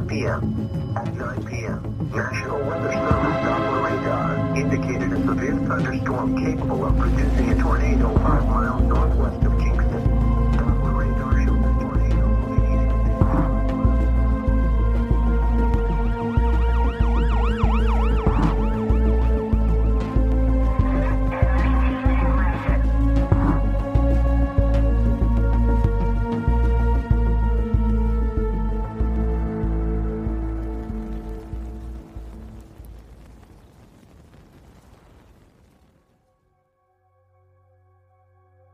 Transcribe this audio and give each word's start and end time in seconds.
9.45 0.00 0.08
p.m. 0.08 0.96
At 0.96 1.14
9 1.14 1.44
p.m., 1.44 2.10
National 2.14 2.58
Weather 2.64 2.92
Service 2.92 3.38
Doppler 3.44 3.84
radar 3.84 4.56
indicated 4.56 5.12
a 5.12 5.26
severe 5.26 5.56
thunderstorm 5.66 6.44
capable 6.44 6.84
of 6.86 6.98
producing 6.98 7.50
a 7.50 7.54
tornado 7.58 8.14
5 8.18 8.46
miles 8.46 8.59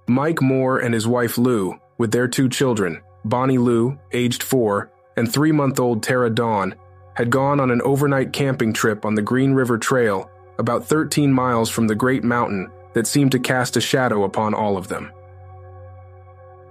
Mike 0.09 0.41
Moore 0.41 0.79
and 0.79 0.95
his 0.95 1.09
wife 1.09 1.37
Lou, 1.37 1.81
with 1.99 2.13
their 2.13 2.29
two 2.29 2.49
children, 2.49 3.01
Bonnie 3.25 3.59
Lou, 3.59 3.99
aged 4.13 4.41
four, 4.41 4.93
and 5.17 5.31
three 5.31 5.51
month 5.51 5.81
old 5.81 6.03
Tara 6.03 6.31
Dawn, 6.31 6.77
had 7.15 7.29
gone 7.29 7.59
on 7.59 7.73
an 7.73 7.83
overnight 7.83 8.33
camping 8.33 8.73
trip 8.73 9.05
on 9.05 9.17
the 9.17 9.23
Green 9.23 9.53
River 9.53 9.79
Trail, 9.79 10.31
about 10.59 10.85
13 10.85 11.33
miles 11.33 11.69
from 11.69 11.89
the 11.89 11.95
great 11.97 12.23
mountain 12.23 12.71
that 12.93 13.09
seemed 13.09 13.33
to 13.33 13.41
cast 13.41 13.77
a 13.77 13.81
shadow 13.81 14.23
upon 14.23 14.55
all 14.55 14.77
of 14.77 14.87
them. 14.87 15.11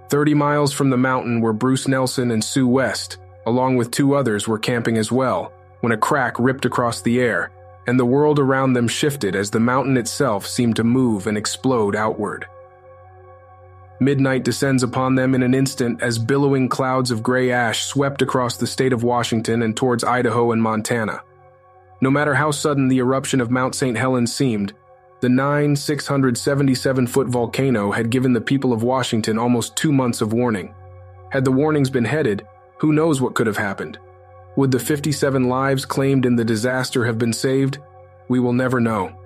30 0.08 0.32
miles 0.32 0.72
from 0.72 0.88
the 0.88 0.96
mountain 0.96 1.40
were 1.42 1.52
Bruce 1.52 1.86
Nelson 1.86 2.30
and 2.30 2.42
Sue 2.42 2.66
West, 2.66 3.18
along 3.44 3.76
with 3.76 3.90
two 3.90 4.14
others, 4.14 4.48
were 4.48 4.58
camping 4.58 4.96
as 4.96 5.12
well, 5.12 5.52
when 5.80 5.92
a 5.92 5.98
crack 5.98 6.38
ripped 6.38 6.64
across 6.64 7.02
the 7.02 7.20
air, 7.20 7.50
and 7.86 8.00
the 8.00 8.06
world 8.06 8.38
around 8.38 8.72
them 8.72 8.88
shifted 8.88 9.36
as 9.36 9.50
the 9.50 9.60
mountain 9.60 9.98
itself 9.98 10.46
seemed 10.46 10.76
to 10.76 10.84
move 10.84 11.26
and 11.26 11.36
explode 11.36 11.94
outward. 11.94 12.46
Midnight 13.98 14.44
descends 14.44 14.82
upon 14.82 15.14
them 15.14 15.34
in 15.34 15.42
an 15.42 15.54
instant 15.54 16.02
as 16.02 16.18
billowing 16.18 16.68
clouds 16.68 17.10
of 17.10 17.22
gray 17.22 17.50
ash 17.50 17.84
swept 17.84 18.20
across 18.20 18.56
the 18.56 18.66
state 18.66 18.92
of 18.92 19.02
Washington 19.02 19.62
and 19.62 19.76
towards 19.76 20.04
Idaho 20.04 20.52
and 20.52 20.62
Montana. 20.62 21.22
No 22.00 22.10
matter 22.10 22.34
how 22.34 22.50
sudden 22.50 22.88
the 22.88 22.98
eruption 22.98 23.40
of 23.40 23.50
Mount 23.50 23.74
St. 23.74 23.96
Helens 23.96 24.34
seemed, 24.34 24.74
the 25.20 25.30
9, 25.30 25.74
677 25.74 27.06
foot 27.06 27.28
volcano 27.28 27.90
had 27.90 28.10
given 28.10 28.34
the 28.34 28.40
people 28.40 28.74
of 28.74 28.82
Washington 28.82 29.38
almost 29.38 29.74
two 29.74 29.92
months 29.92 30.20
of 30.20 30.34
warning. 30.34 30.74
Had 31.30 31.46
the 31.46 31.52
warnings 31.52 31.88
been 31.88 32.04
headed, 32.04 32.46
who 32.78 32.92
knows 32.92 33.22
what 33.22 33.34
could 33.34 33.46
have 33.46 33.56
happened? 33.56 33.98
Would 34.56 34.72
the 34.72 34.78
57 34.78 35.48
lives 35.48 35.86
claimed 35.86 36.26
in 36.26 36.36
the 36.36 36.44
disaster 36.44 37.06
have 37.06 37.18
been 37.18 37.32
saved? 37.32 37.78
We 38.28 38.40
will 38.40 38.52
never 38.52 38.78
know. 38.78 39.18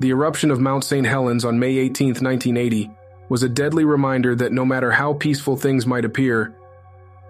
The 0.00 0.10
eruption 0.10 0.50
of 0.50 0.60
Mount 0.60 0.84
St. 0.84 1.06
Helens 1.06 1.44
on 1.46 1.58
May 1.58 1.78
18, 1.78 2.08
1980, 2.08 2.90
was 3.32 3.42
a 3.42 3.48
deadly 3.48 3.82
reminder 3.82 4.34
that 4.34 4.52
no 4.52 4.62
matter 4.62 4.90
how 4.90 5.14
peaceful 5.14 5.56
things 5.56 5.86
might 5.86 6.04
appear, 6.04 6.54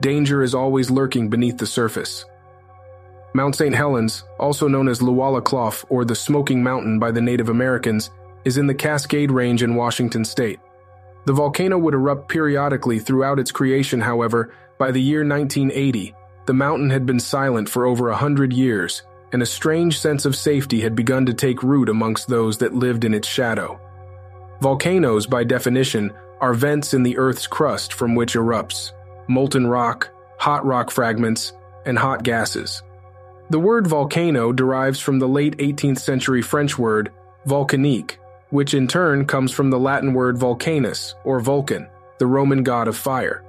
danger 0.01 0.43
is 0.43 0.53
always 0.53 0.91
lurking 0.91 1.31
beneath 1.31 1.57
the 1.59 1.65
surface. 1.65 2.25
Mount 3.35 3.55
St. 3.55 3.73
Helens, 3.73 4.25
also 4.37 4.67
known 4.67 4.89
as 4.89 4.99
Luala 4.99 5.45
Clough 5.45 5.87
or 5.91 6.05
the 6.05 6.17
Smoking 6.17 6.61
Mountain 6.61 6.99
by 6.99 7.13
the 7.13 7.21
Native 7.21 7.49
Americans, 7.49 8.11
is 8.45 8.59
in 8.59 8.67
the 8.67 8.75
Cascade 8.75 9.31
Range 9.31 9.63
in 9.63 9.77
Washington 9.77 10.25
state. 10.25 10.59
The 11.25 11.35
volcano 11.35 11.79
would 11.79 11.95
erupt 11.95 12.29
periodically 12.29 12.99
throughout 12.99 13.39
its 13.39 13.53
creation, 13.53 14.01
however, 14.01 14.53
by 14.79 14.91
the 14.91 15.01
year 15.01 15.21
1980, 15.21 16.17
the 16.47 16.53
mountain 16.53 16.91
had 16.91 17.07
been 17.07 17.21
silent 17.21 17.69
for 17.69 17.87
over 17.87 18.09
a 18.09 18.17
hundred 18.17 18.53
years, 18.53 19.05
and 19.31 19.41
a 19.41 19.47
strange 19.47 20.01
sense 20.01 20.25
of 20.25 20.35
safety 20.35 20.81
had 20.81 20.97
begun 20.97 21.27
to 21.27 21.33
take 21.33 21.63
root 21.63 21.89
amongst 21.89 22.27
those 22.27 22.59
that 22.59 22.75
lived 22.75 23.05
in 23.05 23.15
its 23.15 23.29
shadow. 23.29 23.81
Volcanoes, 24.63 25.27
by 25.27 25.43
definition, 25.43 26.13
are 26.41 26.55
vents 26.55 26.95
in 26.95 27.03
the 27.03 27.19
Earth's 27.19 27.49
crust 27.49 27.93
from 27.93 28.15
which 28.15 28.35
erupts 28.35 28.93
molten 29.27 29.67
rock, 29.67 30.09
hot 30.39 30.65
rock 30.65 30.93
fragments, 30.93 31.53
and 31.85 31.99
hot 31.99 32.23
gases. 32.23 32.81
The 33.51 33.59
word 33.59 33.89
volcano 33.89 34.53
derives 34.53 35.01
from 35.01 35.19
the 35.19 35.27
late 35.27 35.57
18th 35.57 35.99
century 35.99 36.43
French 36.43 36.79
word 36.79 37.11
volcanique, 37.45 38.19
which 38.51 38.73
in 38.73 38.87
turn 38.87 39.27
comes 39.27 39.51
from 39.51 39.71
the 39.71 39.81
Latin 39.81 40.15
word 40.15 40.37
volcanus, 40.37 41.15
or 41.25 41.41
Vulcan, 41.41 41.89
the 42.19 42.29
Roman 42.29 42.63
god 42.63 42.87
of 42.87 42.97
fire. 42.97 43.43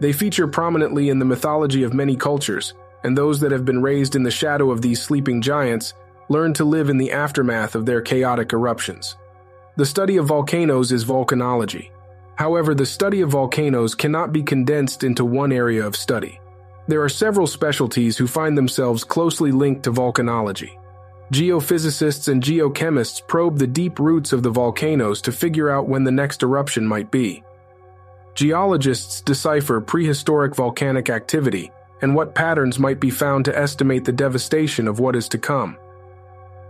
They 0.00 0.12
feature 0.12 0.48
prominently 0.48 1.10
in 1.10 1.20
the 1.20 1.24
mythology 1.24 1.84
of 1.84 1.94
many 1.94 2.16
cultures, 2.16 2.74
and 3.04 3.16
those 3.16 3.38
that 3.38 3.52
have 3.52 3.64
been 3.64 3.82
raised 3.82 4.16
in 4.16 4.24
the 4.24 4.32
shadow 4.32 4.72
of 4.72 4.82
these 4.82 5.00
sleeping 5.00 5.42
giants 5.42 5.94
learn 6.28 6.52
to 6.54 6.64
live 6.64 6.90
in 6.90 6.98
the 6.98 7.12
aftermath 7.12 7.76
of 7.76 7.86
their 7.86 8.00
chaotic 8.00 8.52
eruptions. 8.52 9.16
The 9.76 9.84
study 9.84 10.16
of 10.16 10.26
volcanoes 10.26 10.90
is 10.90 11.04
volcanology. 11.04 11.90
However, 12.36 12.74
the 12.74 12.86
study 12.86 13.20
of 13.20 13.28
volcanoes 13.30 13.94
cannot 13.94 14.32
be 14.32 14.42
condensed 14.42 15.04
into 15.04 15.22
one 15.22 15.52
area 15.52 15.86
of 15.86 15.96
study. 15.96 16.40
There 16.88 17.02
are 17.02 17.10
several 17.10 17.46
specialties 17.46 18.16
who 18.16 18.26
find 18.26 18.56
themselves 18.56 19.04
closely 19.04 19.52
linked 19.52 19.82
to 19.82 19.92
volcanology. 19.92 20.78
Geophysicists 21.30 22.28
and 22.28 22.42
geochemists 22.42 23.26
probe 23.26 23.58
the 23.58 23.66
deep 23.66 23.98
roots 23.98 24.32
of 24.32 24.42
the 24.42 24.50
volcanoes 24.50 25.20
to 25.20 25.30
figure 25.30 25.68
out 25.68 25.88
when 25.88 26.04
the 26.04 26.10
next 26.10 26.42
eruption 26.42 26.86
might 26.86 27.10
be. 27.10 27.44
Geologists 28.34 29.20
decipher 29.20 29.82
prehistoric 29.82 30.54
volcanic 30.54 31.10
activity 31.10 31.70
and 32.00 32.14
what 32.14 32.34
patterns 32.34 32.78
might 32.78 33.00
be 33.00 33.10
found 33.10 33.44
to 33.44 33.58
estimate 33.58 34.06
the 34.06 34.12
devastation 34.12 34.88
of 34.88 35.00
what 35.00 35.16
is 35.16 35.28
to 35.28 35.38
come. 35.38 35.76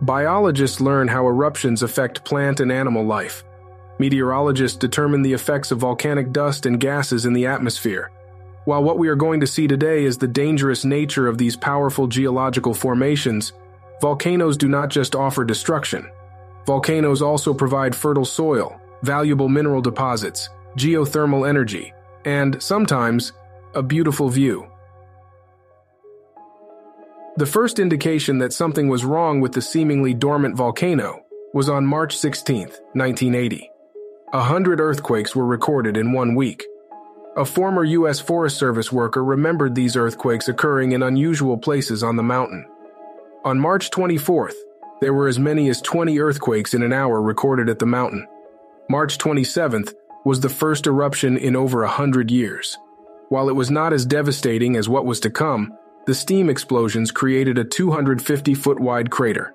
Biologists 0.03 0.81
learn 0.81 1.09
how 1.09 1.27
eruptions 1.27 1.83
affect 1.83 2.23
plant 2.25 2.61
and 2.61 2.71
animal 2.71 3.05
life. 3.05 3.45
Meteorologists 3.99 4.77
determine 4.77 5.23
the 5.23 5.33
effects 5.33 5.71
of 5.71 5.79
volcanic 5.79 6.33
dust 6.33 6.67
and 6.67 6.79
gases 6.79 7.25
in 7.25 7.33
the 7.33 7.47
atmosphere. 7.47 8.11
While 8.67 8.85
what 8.85 8.99
we 8.99 9.09
are 9.09 9.17
going 9.17 9.41
to 9.41 9.47
see 9.47 9.67
today 9.67 10.05
is 10.05 10.19
the 10.19 10.29
dangerous 10.29 10.85
nature 10.85 11.27
of 11.27 11.39
these 11.39 11.57
powerful 11.57 12.09
geological 12.09 12.75
formations, 12.75 13.55
volcanoes 14.03 14.59
do 14.59 14.69
not 14.69 14.91
just 14.91 15.15
offer 15.15 15.45
destruction. 15.45 16.11
Volcanoes 16.67 17.23
also 17.23 17.55
provide 17.55 17.97
fertile 17.97 18.25
soil, 18.27 18.79
valuable 19.03 19.49
mineral 19.49 19.81
deposits, 19.81 20.51
geothermal 20.77 21.49
energy, 21.49 21.95
and, 22.27 22.63
sometimes, 22.63 23.33
a 23.75 23.83
beautiful 23.83 24.29
view. 24.29 24.67
The 27.39 27.45
first 27.45 27.79
indication 27.79 28.39
that 28.39 28.55
something 28.55 28.89
was 28.89 29.05
wrong 29.05 29.43
with 29.43 29.53
the 29.53 29.61
seemingly 29.61 30.15
dormant 30.15 30.57
volcano 30.57 31.23
was 31.53 31.69
on 31.69 31.85
March 31.85 32.17
16, 32.17 32.61
1980. 32.95 33.71
A 34.33 34.41
hundred 34.41 34.81
earthquakes 34.81 35.37
were 35.37 35.45
recorded 35.45 35.99
in 35.99 36.13
one 36.13 36.35
week. 36.35 36.65
A 37.37 37.45
former 37.45 37.85
U.S. 37.85 38.21
Forest 38.21 38.57
Service 38.57 38.91
worker 38.91 39.23
remembered 39.23 39.75
these 39.75 39.97
earthquakes 39.97 40.49
occurring 40.49 40.93
in 40.93 41.03
unusual 41.03 41.59
places 41.59 42.03
on 42.03 42.17
the 42.17 42.23
mountain. 42.23 42.67
On 43.45 43.61
March 43.61 43.91
24th, 43.91 44.57
there 45.03 45.13
were 45.13 45.29
as 45.29 45.39
many 45.39 45.69
as 45.69 45.83
20 45.83 46.19
earthquakes 46.19 46.73
in 46.73 46.83
an 46.83 46.95
hour 46.95 47.21
recorded 47.21 47.69
at 47.69 47.79
the 47.79 47.85
mountain. 47.85 48.27
March 48.89 49.19
27th 49.19 49.93
was 50.25 50.41
the 50.41 50.49
first 50.49 50.87
eruption 50.87 51.37
in 51.37 51.55
over 51.55 51.83
a 51.83 51.89
hundred 51.89 52.31
years. 52.31 52.79
While 53.29 53.51
it 53.51 53.57
was 53.57 53.71
not 53.71 53.93
as 53.93 54.07
devastating 54.07 54.75
as 54.75 54.89
what 54.89 55.05
was 55.05 55.21
to 55.21 55.31
come, 55.31 55.77
the 56.07 56.15
steam 56.15 56.49
explosions 56.49 57.11
created 57.11 57.59
a 57.59 57.65
250 57.65 58.55
foot 58.55 58.79
wide 58.79 59.11
crater. 59.11 59.53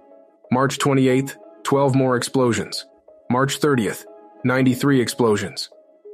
March 0.52 0.80
28th, 0.80 1.38
12 1.64 1.96
more 1.96 2.18
explosions. 2.18 2.86
March 3.30 3.62
30th, 3.62 4.06
93 4.44 5.00
explosions. 5.00 5.70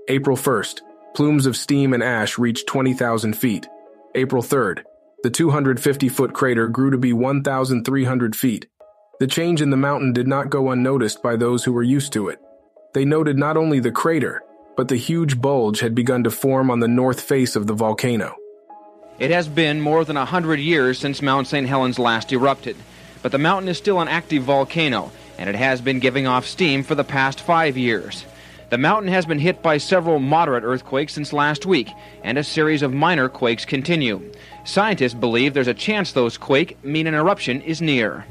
April 0.09 0.37
1st, 0.37 0.81
plumes 1.15 1.47
of 1.47 1.57
steam 1.57 1.93
and 1.93 2.03
ash 2.03 2.37
reached 2.37 2.67
20,000 2.67 3.33
feet. 3.33 3.67
April 4.13 4.43
3rd, 4.43 4.83
the 5.23 5.31
250 5.31 6.07
foot 6.09 6.33
crater 6.33 6.67
grew 6.67 6.91
to 6.91 6.97
be 6.99 7.13
1,300 7.13 8.35
feet. 8.35 8.67
The 9.19 9.25
change 9.25 9.63
in 9.63 9.71
the 9.71 9.77
mountain 9.77 10.13
did 10.13 10.27
not 10.27 10.51
go 10.51 10.69
unnoticed 10.69 11.23
by 11.23 11.35
those 11.35 11.63
who 11.63 11.73
were 11.73 11.81
used 11.81 12.13
to 12.13 12.29
it. 12.29 12.39
They 12.93 13.05
noted 13.05 13.39
not 13.39 13.57
only 13.57 13.79
the 13.79 13.91
crater, 13.91 14.43
but 14.75 14.87
the 14.87 14.95
huge 14.95 15.41
bulge 15.41 15.79
had 15.79 15.95
begun 15.95 16.23
to 16.23 16.29
form 16.29 16.69
on 16.69 16.79
the 16.79 16.87
north 16.87 17.21
face 17.21 17.55
of 17.55 17.65
the 17.65 17.73
volcano. 17.73 18.35
It 19.19 19.31
has 19.31 19.47
been 19.47 19.81
more 19.81 20.05
than 20.05 20.15
a 20.15 20.25
hundred 20.25 20.59
years 20.59 20.99
since 20.99 21.23
Mount 21.23 21.47
St. 21.47 21.67
Helens 21.67 21.97
last 21.97 22.31
erupted, 22.31 22.75
but 23.23 23.31
the 23.31 23.39
mountain 23.39 23.67
is 23.67 23.77
still 23.77 23.99
an 23.99 24.07
active 24.07 24.43
volcano, 24.43 25.11
and 25.39 25.49
it 25.49 25.55
has 25.55 25.81
been 25.81 25.99
giving 25.99 26.27
off 26.27 26.45
steam 26.45 26.83
for 26.83 26.93
the 26.93 27.03
past 27.03 27.41
five 27.41 27.75
years. 27.75 28.25
The 28.69 28.77
mountain 28.77 29.11
has 29.11 29.25
been 29.25 29.39
hit 29.39 29.63
by 29.63 29.79
several 29.79 30.19
moderate 30.19 30.63
earthquakes 30.63 31.13
since 31.13 31.33
last 31.33 31.65
week, 31.65 31.89
and 32.23 32.37
a 32.37 32.43
series 32.43 32.83
of 32.83 32.93
minor 32.93 33.27
quakes 33.27 33.65
continue. 33.65 34.21
Scientists 34.65 35.15
believe 35.15 35.55
there's 35.55 35.67
a 35.67 35.73
chance 35.73 36.11
those 36.11 36.37
quake 36.37 36.83
mean 36.83 37.07
an 37.07 37.15
eruption 37.15 37.61
is 37.61 37.81
near. 37.81 38.25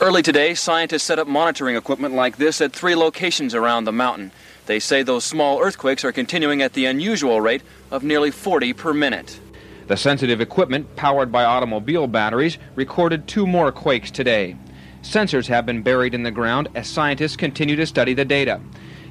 Early 0.00 0.22
today, 0.22 0.54
scientists 0.54 1.02
set 1.02 1.18
up 1.18 1.26
monitoring 1.26 1.74
equipment 1.74 2.14
like 2.14 2.36
this 2.36 2.60
at 2.60 2.72
three 2.72 2.94
locations 2.94 3.52
around 3.52 3.82
the 3.82 3.92
mountain. 3.92 4.30
They 4.66 4.78
say 4.78 5.02
those 5.02 5.24
small 5.24 5.60
earthquakes 5.60 6.04
are 6.04 6.12
continuing 6.12 6.62
at 6.62 6.74
the 6.74 6.84
unusual 6.84 7.40
rate 7.40 7.62
of 7.90 8.04
nearly 8.04 8.30
40 8.30 8.74
per 8.74 8.94
minute. 8.94 9.40
The 9.88 9.96
sensitive 9.96 10.42
equipment, 10.42 10.96
powered 10.96 11.32
by 11.32 11.44
automobile 11.44 12.06
batteries, 12.06 12.58
recorded 12.74 13.26
two 13.26 13.46
more 13.46 13.72
quakes 13.72 14.10
today. 14.10 14.54
Sensors 15.00 15.46
have 15.46 15.64
been 15.64 15.80
buried 15.80 16.12
in 16.12 16.24
the 16.24 16.30
ground 16.30 16.68
as 16.74 16.86
scientists 16.86 17.36
continue 17.36 17.74
to 17.74 17.86
study 17.86 18.12
the 18.12 18.26
data. 18.26 18.60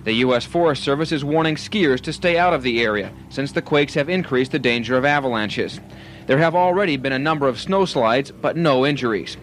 The 0.04 0.14
U.S. 0.14 0.46
Forest 0.46 0.84
Service 0.84 1.12
is 1.12 1.26
warning 1.26 1.56
skiers 1.56 2.00
to 2.02 2.14
stay 2.14 2.38
out 2.38 2.54
of 2.54 2.62
the 2.62 2.84
area 2.84 3.12
since 3.30 3.52
the 3.52 3.62
quakes 3.62 3.96
have 3.96 4.08
increased 4.08 4.52
the 4.52 4.60
danger 4.60 4.96
of 4.96 5.04
avalanches. 5.04 5.80
There 6.28 6.38
have 6.38 6.54
already 6.54 6.96
been 6.96 7.12
a 7.12 7.18
number 7.18 7.48
of 7.48 7.58
snowslides, 7.58 8.32
but 8.40 8.56
no 8.56 8.86
injuries. 8.86 9.36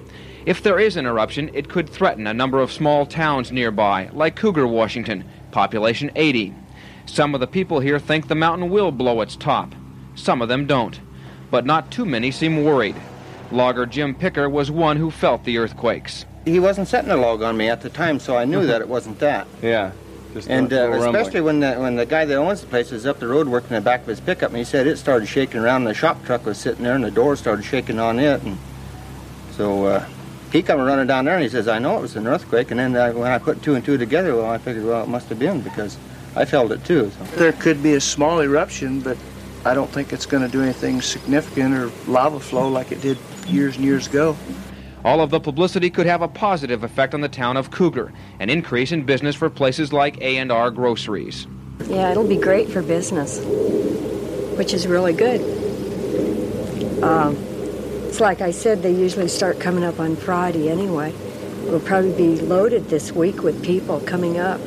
If 0.47 0.63
there 0.63 0.79
is 0.79 0.97
an 0.97 1.05
eruption, 1.05 1.51
it 1.53 1.69
could 1.69 1.91
threaten 1.91 2.29
a 2.29 2.35
number 2.35 2.61
of 2.61 2.71
small 2.71 3.07
towns 3.07 3.51
nearby, 3.51 4.09
like 4.13 4.37
Cougar, 4.37 4.69
Washington, 4.69 5.25
population 5.51 6.13
80. 6.15 6.55
Some 7.07 7.35
of 7.35 7.41
the 7.41 7.49
people 7.49 7.81
here 7.81 7.99
think 7.99 8.29
the 8.29 8.37
mountain 8.37 8.71
will 8.71 8.93
blow 8.93 9.21
its 9.21 9.35
top. 9.35 9.75
Some 10.15 10.41
of 10.41 10.49
them 10.49 10.67
don't. 10.69 11.01
But 11.51 11.65
not 11.65 11.91
too 11.91 12.05
many 12.05 12.31
seem 12.31 12.65
worried. 12.65 12.97
Logger 13.51 13.87
Jim 13.87 14.15
Picker 14.15 14.49
was 14.49 14.71
one 14.71 14.97
who 14.97 15.11
felt 15.11 15.45
the 15.45 15.59
earthquakes. 15.59 16.25
He 16.45 16.59
wasn't 16.59 16.89
setting 16.89 17.11
a 17.11 17.17
log 17.17 17.43
on 17.43 17.57
me 17.57 17.69
at 17.69 17.81
the 17.81 17.91
time, 17.91 18.19
so 18.19 18.37
I 18.37 18.45
knew 18.45 18.67
that 18.67 18.81
it 18.81 18.89
wasn't 18.89 19.19
that. 19.21 19.47
Yeah. 19.63 19.93
Just 20.35 20.51
And 20.51 20.73
a 20.73 20.93
uh, 20.93 20.97
especially 20.97 21.41
rumbling. 21.41 21.45
when 21.45 21.61
the, 21.61 21.81
when 21.81 21.97
the 21.97 22.07
guy 22.07 22.25
that 22.25 22.35
owns 22.35 22.61
the 22.61 22.67
place 22.67 22.91
was 22.91 23.07
up 23.07 23.21
the 23.21 23.29
road 23.29 23.47
working 23.47 23.71
in 23.71 23.77
the 23.77 23.81
back 23.81 24.01
of 24.01 24.09
his 24.09 24.21
pickup, 24.21 24.51
and 24.51 24.59
he 24.59 24.65
said 24.65 24.87
it 24.87 24.97
started 24.97 25.27
shaking 25.27 25.61
around. 25.61 25.83
And 25.83 25.87
the 25.87 25.95
shop 25.95 26.25
truck 26.25 26.45
was 26.45 26.59
sitting 26.59 26.83
there, 26.83 26.97
and 26.97 27.05
the 27.05 27.11
door 27.11 27.37
started 27.37 27.65
shaking 27.65 28.01
on 28.01 28.19
it, 28.19 28.43
and 28.43 28.59
so 29.53 29.87
uh, 29.87 30.07
he 30.53 30.61
come 30.61 30.81
running 30.81 31.07
down 31.07 31.25
there, 31.25 31.35
and 31.35 31.43
he 31.43 31.49
says, 31.49 31.69
"I 31.69 31.79
know 31.79 31.97
it 31.97 32.03
was 32.03 32.17
an 32.17 32.27
earthquake." 32.27 32.73
And 32.73 32.81
then 32.81 32.97
uh, 32.97 33.13
when 33.13 33.31
I 33.31 33.39
put 33.39 33.63
two 33.63 33.77
and 33.77 33.85
two 33.85 33.97
together, 33.97 34.35
well, 34.35 34.51
I 34.51 34.59
figured, 34.59 34.85
well, 34.85 35.05
it 35.05 35.09
must 35.09 35.29
have 35.29 35.39
been 35.39 35.61
because 35.61 35.97
I 36.35 36.45
felt 36.45 36.73
it 36.73 36.85
too. 36.85 37.13
So. 37.17 37.37
There 37.37 37.53
could 37.53 37.81
be 37.81 37.95
a 37.95 38.01
small 38.01 38.41
eruption, 38.41 39.01
but 39.01 39.17
I 39.67 39.73
don't 39.73 39.91
think 39.91 40.13
it's 40.13 40.27
going 40.27 40.43
to 40.43 40.49
do 40.49 40.63
anything 40.63 41.01
significant 41.01 41.75
or 41.75 41.91
lava 42.07 42.39
flow 42.39 42.69
like 42.69 42.93
it 42.93 43.01
did 43.01 43.19
years 43.47 43.77
and 43.77 43.85
years 43.85 44.07
ago. 44.07 44.37
All 45.05 45.21
of 45.21 45.31
the 45.31 45.41
publicity 45.41 45.91
could 45.91 46.07
have 46.07 46.23
a 46.23 46.29
positive 46.29 46.83
effect 46.83 47.15
on 47.15 47.21
the 47.21 47.29
town 47.29 47.57
of 47.57 47.71
Cougar, 47.71 48.13
an 48.41 48.51
increase 48.51 48.93
in 48.93 49.05
business 49.05 49.35
for 49.35 49.51
places 49.51 49.93
like 49.93 50.19
A&R 50.21 50.71
Groceries. 50.71 51.47
Yeah, 51.87 52.11
it'll 52.11 52.27
be 52.27 52.37
great 52.37 52.69
for 52.69 52.83
business, 52.83 53.41
which 54.57 54.73
is 54.73 54.87
really 54.87 55.13
good. 55.13 55.43
Um, 57.03 57.37
it's 58.07 58.21
like 58.21 58.41
I 58.41 58.51
said, 58.51 58.83
they 58.83 58.93
usually 58.93 59.29
start 59.29 59.61
coming 59.61 59.85
up 59.85 60.01
on 60.01 60.17
Friday 60.17 60.71
anyway. 60.71 61.13
It'll 61.67 61.81
probably 61.81 62.17
be 62.17 62.41
loaded 62.41 62.89
this 62.89 63.13
week 63.13 63.43
with 63.43 63.63
people 63.63 64.01
coming 64.01 64.39
up. 64.39 64.61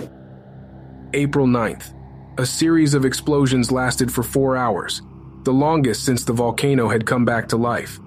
April 1.13 1.47
9th. 1.47 1.96
A 2.39 2.45
series 2.45 2.93
of 2.93 3.03
explosions 3.03 3.71
lasted 3.71 4.13
for 4.13 4.21
four 4.21 4.55
hours, 4.55 5.01
the 5.41 5.51
longest 5.51 6.05
since 6.05 6.23
the 6.23 6.33
volcano 6.33 6.87
had 6.87 7.03
come 7.03 7.25
back 7.25 7.47
to 7.49 7.57
life. 7.57 7.99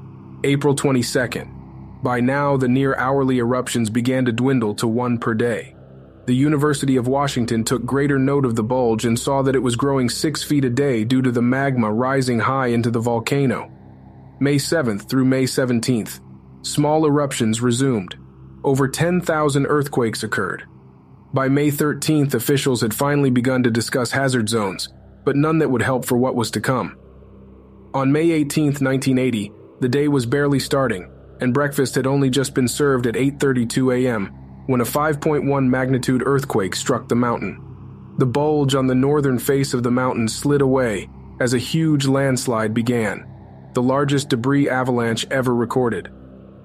April 0.44 0.72
22nd. 0.72 2.02
By 2.04 2.20
now, 2.20 2.56
the 2.56 2.68
near 2.68 2.94
hourly 2.94 3.38
eruptions 3.38 3.90
began 3.90 4.24
to 4.26 4.32
dwindle 4.32 4.76
to 4.76 4.86
one 4.86 5.18
per 5.18 5.34
day. 5.34 5.74
The 6.26 6.36
University 6.36 6.94
of 6.94 7.08
Washington 7.08 7.64
took 7.64 7.84
greater 7.84 8.20
note 8.20 8.44
of 8.44 8.54
the 8.54 8.62
bulge 8.62 9.04
and 9.04 9.18
saw 9.18 9.42
that 9.42 9.56
it 9.56 9.64
was 9.64 9.74
growing 9.74 10.08
six 10.08 10.44
feet 10.44 10.64
a 10.64 10.70
day 10.70 11.02
due 11.02 11.22
to 11.22 11.32
the 11.32 11.42
magma 11.42 11.92
rising 11.92 12.38
high 12.38 12.68
into 12.68 12.92
the 12.92 13.00
volcano. 13.00 13.68
May 14.38 14.56
7th 14.56 15.08
through 15.08 15.24
May 15.24 15.42
17th, 15.42 16.20
small 16.62 17.04
eruptions 17.04 17.60
resumed. 17.60 18.16
Over 18.62 18.86
10,000 18.86 19.66
earthquakes 19.66 20.22
occurred. 20.22 20.68
By 21.32 21.48
May 21.48 21.70
13th, 21.70 22.34
officials 22.34 22.80
had 22.80 22.92
finally 22.92 23.30
begun 23.30 23.62
to 23.62 23.70
discuss 23.70 24.10
hazard 24.10 24.48
zones, 24.48 24.88
but 25.24 25.36
none 25.36 25.58
that 25.58 25.70
would 25.70 25.82
help 25.82 26.04
for 26.04 26.16
what 26.16 26.34
was 26.34 26.50
to 26.52 26.60
come. 26.60 26.98
On 27.94 28.10
May 28.10 28.28
18th, 28.28 28.80
1980, 28.80 29.52
the 29.78 29.88
day 29.88 30.08
was 30.08 30.26
barely 30.26 30.58
starting, 30.58 31.08
and 31.40 31.54
breakfast 31.54 31.94
had 31.94 32.06
only 32.06 32.30
just 32.30 32.52
been 32.52 32.66
served 32.66 33.06
at 33.06 33.14
8:32 33.14 34.04
a.m. 34.04 34.26
when 34.66 34.80
a 34.80 34.84
5.1 34.84 35.68
magnitude 35.68 36.22
earthquake 36.26 36.74
struck 36.74 37.08
the 37.08 37.14
mountain. 37.14 37.62
The 38.18 38.26
bulge 38.26 38.74
on 38.74 38.88
the 38.88 38.94
northern 38.94 39.38
face 39.38 39.72
of 39.72 39.84
the 39.84 39.90
mountain 39.90 40.26
slid 40.26 40.60
away 40.60 41.08
as 41.40 41.54
a 41.54 41.58
huge 41.58 42.06
landslide 42.06 42.74
began, 42.74 43.24
the 43.74 43.82
largest 43.82 44.28
debris 44.30 44.68
avalanche 44.68 45.26
ever 45.30 45.54
recorded. 45.54 46.10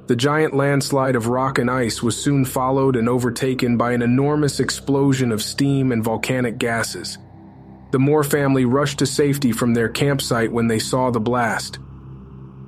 The 0.07 0.15
giant 0.15 0.53
landslide 0.53 1.15
of 1.15 1.27
rock 1.27 1.57
and 1.57 1.69
ice 1.69 2.03
was 2.03 2.15
soon 2.15 2.45
followed 2.45 2.95
and 2.95 3.09
overtaken 3.09 3.75
by 3.75 3.93
an 3.93 4.03
enormous 4.03 4.59
explosion 4.59 5.31
of 5.31 5.41
steam 5.41 5.91
and 5.91 6.03
volcanic 6.03 6.59
gases. 6.59 7.17
The 7.91 7.97
Moore 7.97 8.23
family 8.23 8.65
rushed 8.65 8.99
to 8.99 9.07
safety 9.07 9.51
from 9.51 9.73
their 9.73 9.89
campsite 9.89 10.51
when 10.51 10.67
they 10.67 10.77
saw 10.77 11.09
the 11.09 11.19
blast. 11.19 11.79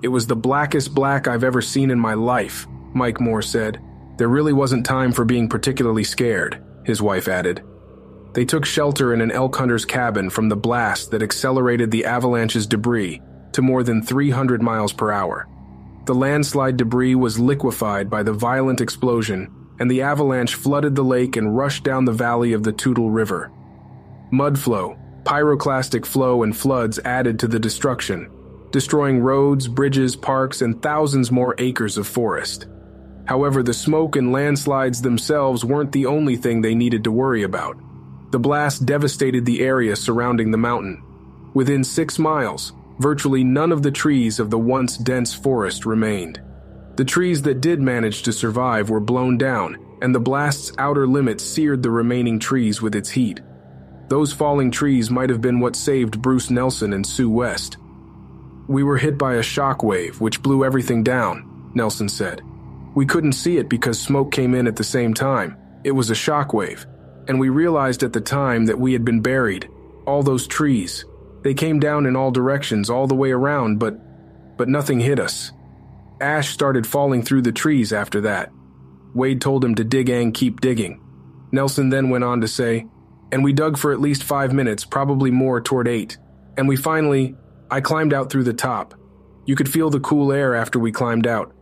It 0.01 0.07
was 0.07 0.25
the 0.25 0.35
blackest 0.35 0.95
black 0.95 1.27
I've 1.27 1.43
ever 1.43 1.61
seen 1.61 1.91
in 1.91 1.99
my 1.99 2.15
life, 2.15 2.65
Mike 2.95 3.19
Moore 3.19 3.43
said. 3.43 3.79
There 4.17 4.29
really 4.29 4.53
wasn't 4.53 4.85
time 4.85 5.11
for 5.11 5.23
being 5.23 5.47
particularly 5.47 6.03
scared, 6.03 6.63
his 6.85 7.03
wife 7.03 7.27
added. 7.27 7.63
They 8.33 8.45
took 8.45 8.65
shelter 8.65 9.13
in 9.13 9.21
an 9.21 9.31
elk 9.31 9.55
hunter's 9.55 9.85
cabin 9.85 10.31
from 10.31 10.49
the 10.49 10.55
blast 10.55 11.11
that 11.11 11.21
accelerated 11.21 11.91
the 11.91 12.05
avalanche's 12.05 12.65
debris 12.65 13.21
to 13.51 13.61
more 13.61 13.83
than 13.83 14.01
300 14.01 14.61
miles 14.61 14.93
per 14.93 15.11
hour. 15.11 15.47
The 16.07 16.15
landslide 16.15 16.77
debris 16.77 17.15
was 17.15 17.37
liquefied 17.37 18.09
by 18.09 18.23
the 18.23 18.31
violent 18.31 18.79
explosion, 18.79 19.53
and 19.77 19.91
the 19.91 20.03
avalanche 20.03 20.55
flooded 20.55 20.95
the 20.95 21.03
lake 21.03 21.35
and 21.35 21.57
rushed 21.57 21.83
down 21.83 22.05
the 22.05 22.13
valley 22.13 22.53
of 22.53 22.63
the 22.63 22.71
Toutle 22.71 23.09
River. 23.09 23.51
Mud 24.31 24.57
flow, 24.57 24.97
pyroclastic 25.23 26.05
flow, 26.05 26.43
and 26.43 26.55
floods 26.55 26.97
added 27.03 27.37
to 27.39 27.47
the 27.49 27.59
destruction, 27.59 28.31
destroying 28.71 29.19
roads, 29.19 29.67
bridges, 29.67 30.15
parks, 30.15 30.61
and 30.61 30.81
thousands 30.81 31.29
more 31.29 31.53
acres 31.57 31.97
of 31.97 32.07
forest. 32.07 32.67
However, 33.25 33.61
the 33.61 33.73
smoke 33.73 34.15
and 34.15 34.31
landslides 34.31 35.01
themselves 35.01 35.65
weren't 35.65 35.91
the 35.91 36.05
only 36.05 36.37
thing 36.37 36.61
they 36.61 36.73
needed 36.73 37.03
to 37.03 37.11
worry 37.11 37.43
about. 37.43 37.75
The 38.31 38.39
blast 38.39 38.85
devastated 38.85 39.45
the 39.45 39.59
area 39.59 39.97
surrounding 39.97 40.51
the 40.51 40.57
mountain. 40.57 41.03
Within 41.53 41.83
six 41.83 42.17
miles, 42.17 42.71
virtually 42.99 43.43
none 43.43 43.71
of 43.71 43.83
the 43.83 43.91
trees 43.91 44.39
of 44.39 44.49
the 44.49 44.57
once 44.57 44.97
dense 44.97 45.33
forest 45.33 45.85
remained. 45.85 46.41
The 46.95 47.05
trees 47.05 47.43
that 47.43 47.61
did 47.61 47.79
manage 47.79 48.23
to 48.23 48.33
survive 48.33 48.89
were 48.89 48.99
blown 48.99 49.37
down, 49.37 49.77
and 50.01 50.13
the 50.13 50.19
blast's 50.19 50.71
outer 50.77 51.07
limits 51.07 51.43
seared 51.43 51.83
the 51.83 51.91
remaining 51.91 52.39
trees 52.39 52.81
with 52.81 52.95
its 52.95 53.09
heat. 53.09 53.41
Those 54.09 54.33
falling 54.33 54.71
trees 54.71 55.11
might 55.11 55.29
have 55.29 55.41
been 55.41 55.59
what 55.59 55.75
saved 55.75 56.21
Bruce 56.21 56.49
Nelson 56.49 56.93
and 56.93 57.05
Sue 57.05 57.29
West. 57.29 57.77
We 58.67 58.83
were 58.83 58.97
hit 58.97 59.17
by 59.17 59.35
a 59.35 59.43
shock 59.43 59.83
wave 59.83 60.19
which 60.19 60.41
blew 60.41 60.65
everything 60.65 61.03
down, 61.03 61.71
Nelson 61.75 62.09
said. 62.09 62.41
We 62.95 63.05
couldn't 63.05 63.33
see 63.33 63.57
it 63.57 63.69
because 63.69 63.99
smoke 63.99 64.31
came 64.31 64.55
in 64.55 64.65
at 64.65 64.75
the 64.75 64.83
same 64.83 65.13
time. 65.13 65.57
It 65.83 65.91
was 65.91 66.09
a 66.09 66.15
shock 66.15 66.53
wave, 66.53 66.87
and 67.27 67.39
we 67.39 67.49
realized 67.49 68.01
at 68.01 68.13
the 68.13 68.21
time 68.21 68.65
that 68.65 68.79
we 68.79 68.93
had 68.93 69.05
been 69.05 69.21
buried. 69.21 69.69
All 70.05 70.23
those 70.23 70.47
trees, 70.47 71.05
they 71.43 71.53
came 71.53 71.79
down 71.79 72.05
in 72.05 72.15
all 72.15 72.31
directions 72.31 72.89
all 72.89 73.07
the 73.07 73.15
way 73.15 73.31
around, 73.31 73.79
but 73.79 73.99
but 74.57 74.67
nothing 74.67 74.99
hit 74.99 75.19
us. 75.19 75.51
Ash 76.19 76.49
started 76.49 76.87
falling 76.87 77.21
through 77.21 77.43
the 77.43 77.51
trees 77.51 77.93
after 77.93 78.21
that. 78.21 78.51
Wade 79.13 79.39
told 79.39 79.63
him 79.63 79.75
to 79.75 79.83
dig 79.83 80.09
and 80.09 80.33
keep 80.33 80.61
digging. 80.61 81.01
Nelson 81.51 81.89
then 81.89 82.09
went 82.09 82.23
on 82.23 82.41
to 82.41 82.47
say, 82.47 82.87
and 83.31 83.43
we 83.43 83.53
dug 83.53 83.77
for 83.77 83.91
at 83.91 84.01
least 84.01 84.23
five 84.23 84.53
minutes, 84.53 84.83
probably 84.83 85.31
more 85.31 85.61
toward 85.61 85.87
eight. 85.87 86.17
And 86.57 86.67
we 86.67 86.75
finally, 86.75 87.35
I 87.69 87.81
climbed 87.81 88.13
out 88.13 88.31
through 88.31 88.45
the 88.45 88.53
top. 88.53 88.95
You 89.45 89.55
could 89.55 89.71
feel 89.71 89.89
the 89.89 89.99
cool 89.99 90.31
air 90.31 90.55
after 90.55 90.79
we 90.79 90.91
climbed 90.91 91.27
out. 91.27 91.53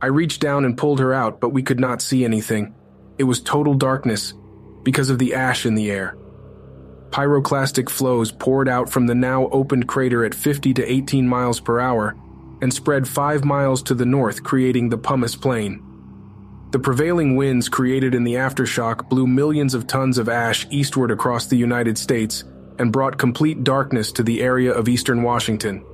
I 0.00 0.06
reached 0.06 0.40
down 0.40 0.64
and 0.64 0.76
pulled 0.76 1.00
her 1.00 1.14
out, 1.14 1.40
but 1.40 1.50
we 1.50 1.62
could 1.62 1.80
not 1.80 2.02
see 2.02 2.24
anything. 2.24 2.74
It 3.18 3.24
was 3.24 3.40
total 3.40 3.74
darkness 3.74 4.34
because 4.82 5.10
of 5.10 5.18
the 5.18 5.34
ash 5.34 5.64
in 5.64 5.74
the 5.74 5.90
air. 5.90 6.16
Pyroclastic 7.12 7.90
flows 7.90 8.32
poured 8.32 8.70
out 8.70 8.88
from 8.90 9.06
the 9.06 9.14
now 9.14 9.46
opened 9.48 9.86
crater 9.86 10.24
at 10.24 10.34
50 10.34 10.72
to 10.74 10.92
18 10.92 11.28
miles 11.28 11.60
per 11.60 11.78
hour 11.78 12.16
and 12.62 12.72
spread 12.72 13.06
5 13.06 13.44
miles 13.44 13.82
to 13.82 13.94
the 13.94 14.06
north, 14.06 14.42
creating 14.42 14.88
the 14.88 14.96
Pumice 14.96 15.36
Plain. 15.36 15.82
The 16.70 16.78
prevailing 16.78 17.36
winds 17.36 17.68
created 17.68 18.14
in 18.14 18.24
the 18.24 18.36
aftershock 18.36 19.10
blew 19.10 19.26
millions 19.26 19.74
of 19.74 19.86
tons 19.86 20.16
of 20.16 20.30
ash 20.30 20.66
eastward 20.70 21.10
across 21.10 21.44
the 21.44 21.56
United 21.56 21.98
States 21.98 22.44
and 22.78 22.90
brought 22.90 23.18
complete 23.18 23.62
darkness 23.62 24.10
to 24.12 24.22
the 24.22 24.40
area 24.40 24.72
of 24.72 24.88
eastern 24.88 25.22
Washington. 25.22 25.84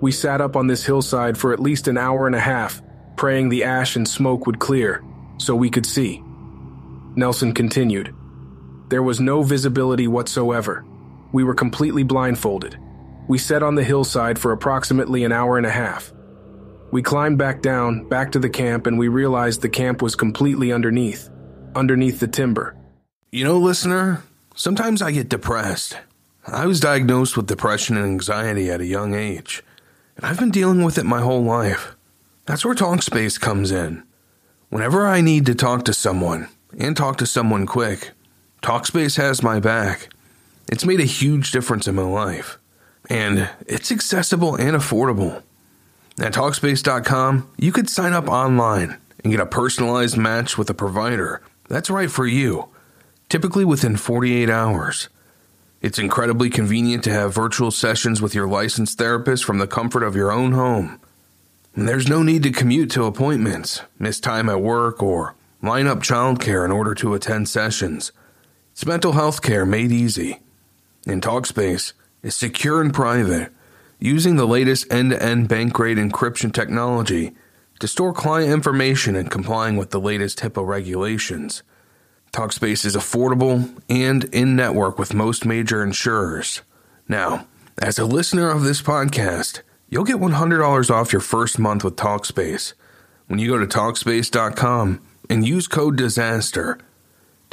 We 0.00 0.12
sat 0.12 0.40
up 0.40 0.54
on 0.54 0.68
this 0.68 0.84
hillside 0.84 1.36
for 1.36 1.52
at 1.52 1.58
least 1.58 1.88
an 1.88 1.98
hour 1.98 2.28
and 2.28 2.36
a 2.36 2.40
half, 2.40 2.80
praying 3.16 3.48
the 3.48 3.64
ash 3.64 3.96
and 3.96 4.06
smoke 4.06 4.46
would 4.46 4.60
clear 4.60 5.02
so 5.38 5.56
we 5.56 5.68
could 5.68 5.84
see. 5.84 6.22
Nelson 7.16 7.52
continued. 7.52 8.14
There 8.88 9.02
was 9.02 9.20
no 9.20 9.42
visibility 9.42 10.06
whatsoever. 10.06 10.84
We 11.32 11.44
were 11.44 11.54
completely 11.54 12.02
blindfolded. 12.02 12.78
We 13.26 13.38
sat 13.38 13.62
on 13.62 13.74
the 13.74 13.84
hillside 13.84 14.38
for 14.38 14.52
approximately 14.52 15.24
an 15.24 15.32
hour 15.32 15.56
and 15.56 15.66
a 15.66 15.70
half. 15.70 16.12
We 16.90 17.02
climbed 17.02 17.38
back 17.38 17.62
down, 17.62 18.08
back 18.08 18.30
to 18.32 18.38
the 18.38 18.50
camp, 18.50 18.86
and 18.86 18.98
we 18.98 19.08
realized 19.08 19.62
the 19.62 19.68
camp 19.68 20.02
was 20.02 20.14
completely 20.14 20.72
underneath, 20.72 21.28
underneath 21.74 22.20
the 22.20 22.28
timber. 22.28 22.76
You 23.32 23.44
know, 23.44 23.58
listener, 23.58 24.22
sometimes 24.54 25.02
I 25.02 25.10
get 25.10 25.28
depressed. 25.28 25.98
I 26.46 26.66
was 26.66 26.78
diagnosed 26.78 27.36
with 27.36 27.46
depression 27.46 27.96
and 27.96 28.04
anxiety 28.04 28.70
at 28.70 28.80
a 28.80 28.86
young 28.86 29.14
age, 29.14 29.64
and 30.16 30.26
I've 30.26 30.38
been 30.38 30.50
dealing 30.50 30.84
with 30.84 30.98
it 30.98 31.06
my 31.06 31.20
whole 31.20 31.42
life. 31.42 31.96
That's 32.44 32.64
where 32.64 32.74
Talkspace 32.74 33.40
comes 33.40 33.72
in. 33.72 34.04
Whenever 34.68 35.06
I 35.06 35.22
need 35.22 35.46
to 35.46 35.54
talk 35.54 35.84
to 35.86 35.94
someone, 35.94 36.48
and 36.78 36.96
talk 36.96 37.16
to 37.18 37.26
someone 37.26 37.66
quick, 37.66 38.10
Talkspace 38.64 39.18
has 39.18 39.42
my 39.42 39.60
back. 39.60 40.08
It's 40.72 40.86
made 40.86 41.00
a 41.00 41.04
huge 41.04 41.52
difference 41.52 41.86
in 41.86 41.96
my 41.96 42.02
life, 42.02 42.56
and 43.10 43.50
it's 43.66 43.92
accessible 43.92 44.54
and 44.54 44.74
affordable. 44.74 45.42
At 46.18 46.32
Talkspace.com, 46.32 47.50
you 47.58 47.72
could 47.72 47.90
sign 47.90 48.14
up 48.14 48.26
online 48.26 48.96
and 49.22 49.30
get 49.30 49.40
a 49.40 49.44
personalized 49.44 50.16
match 50.16 50.56
with 50.56 50.70
a 50.70 50.74
provider 50.74 51.42
that's 51.68 51.90
right 51.90 52.10
for 52.10 52.26
you, 52.26 52.70
typically 53.28 53.66
within 53.66 53.98
48 53.98 54.48
hours. 54.48 55.10
It's 55.82 55.98
incredibly 55.98 56.48
convenient 56.48 57.04
to 57.04 57.12
have 57.12 57.34
virtual 57.34 57.70
sessions 57.70 58.22
with 58.22 58.34
your 58.34 58.48
licensed 58.48 58.96
therapist 58.96 59.44
from 59.44 59.58
the 59.58 59.66
comfort 59.66 60.02
of 60.02 60.16
your 60.16 60.32
own 60.32 60.52
home. 60.52 60.98
And 61.74 61.86
there's 61.86 62.08
no 62.08 62.22
need 62.22 62.42
to 62.44 62.50
commute 62.50 62.90
to 62.92 63.04
appointments, 63.04 63.82
miss 63.98 64.20
time 64.20 64.48
at 64.48 64.62
work, 64.62 65.02
or 65.02 65.34
line 65.60 65.86
up 65.86 65.98
childcare 65.98 66.64
in 66.64 66.72
order 66.72 66.94
to 66.94 67.12
attend 67.12 67.50
sessions. 67.50 68.10
It's 68.74 68.84
mental 68.84 69.12
health 69.12 69.40
care 69.40 69.64
made 69.64 69.92
easy. 69.92 70.40
And 71.06 71.22
Talkspace 71.22 71.92
is 72.24 72.34
secure 72.34 72.80
and 72.80 72.92
private 72.92 73.52
using 74.00 74.34
the 74.34 74.48
latest 74.48 74.92
end 74.92 75.12
to 75.12 75.22
end 75.22 75.46
bank 75.46 75.72
grade 75.72 75.96
encryption 75.96 76.52
technology 76.52 77.36
to 77.78 77.86
store 77.86 78.12
client 78.12 78.50
information 78.52 79.14
and 79.14 79.30
complying 79.30 79.76
with 79.76 79.90
the 79.90 80.00
latest 80.00 80.40
HIPAA 80.40 80.66
regulations. 80.66 81.62
Talkspace 82.32 82.84
is 82.84 82.96
affordable 82.96 83.80
and 83.88 84.24
in 84.34 84.56
network 84.56 84.98
with 84.98 85.14
most 85.14 85.44
major 85.44 85.80
insurers. 85.80 86.62
Now, 87.06 87.46
as 87.78 87.96
a 88.00 88.04
listener 88.04 88.50
of 88.50 88.64
this 88.64 88.82
podcast, 88.82 89.60
you'll 89.88 90.02
get 90.02 90.16
$100 90.16 90.90
off 90.90 91.12
your 91.12 91.20
first 91.20 91.60
month 91.60 91.84
with 91.84 91.94
Talkspace 91.94 92.72
when 93.28 93.38
you 93.38 93.46
go 93.46 93.58
to 93.64 93.66
Talkspace.com 93.66 95.00
and 95.30 95.46
use 95.46 95.68
code 95.68 95.96
DISASTER. 95.96 96.80